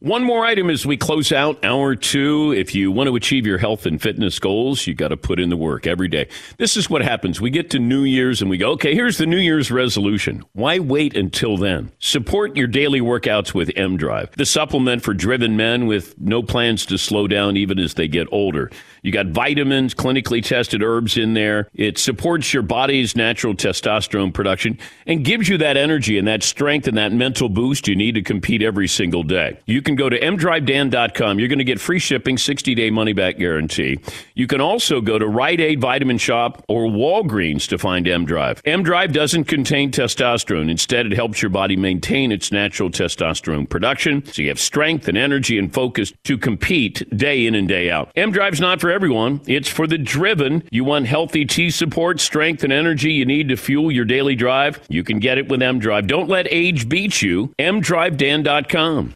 [0.05, 2.51] One more item as we close out hour two.
[2.51, 5.49] If you want to achieve your health and fitness goals, you got to put in
[5.49, 6.27] the work every day.
[6.59, 7.41] This is what happens.
[7.41, 10.43] We get to New Year's and we go, okay, here's the New Year's resolution.
[10.53, 11.91] Why wait until then?
[11.97, 16.85] Support your daily workouts with M Drive, the supplement for driven men with no plans
[16.85, 18.69] to slow down even as they get older.
[19.01, 21.67] You got vitamins, clinically tested herbs in there.
[21.73, 24.77] It supports your body's natural testosterone production
[25.07, 28.21] and gives you that energy and that strength and that mental boost you need to
[28.21, 29.57] compete every single day.
[29.65, 31.39] You can can go to mdrivedan.com.
[31.39, 33.99] You're going to get free shipping, 60 day money back guarantee.
[34.33, 38.61] You can also go to Rite Aid Vitamin Shop or Walgreens to find M Drive.
[38.65, 40.69] M Drive doesn't contain testosterone.
[40.69, 45.17] Instead, it helps your body maintain its natural testosterone production so you have strength and
[45.17, 48.11] energy and focus to compete day in and day out.
[48.15, 50.63] M Drive's not for everyone, it's for the driven.
[50.71, 54.79] You want healthy T support, strength, and energy you need to fuel your daily drive?
[54.89, 56.07] You can get it with M Drive.
[56.07, 57.53] Don't let age beat you.
[57.59, 59.15] MDriveDan.com.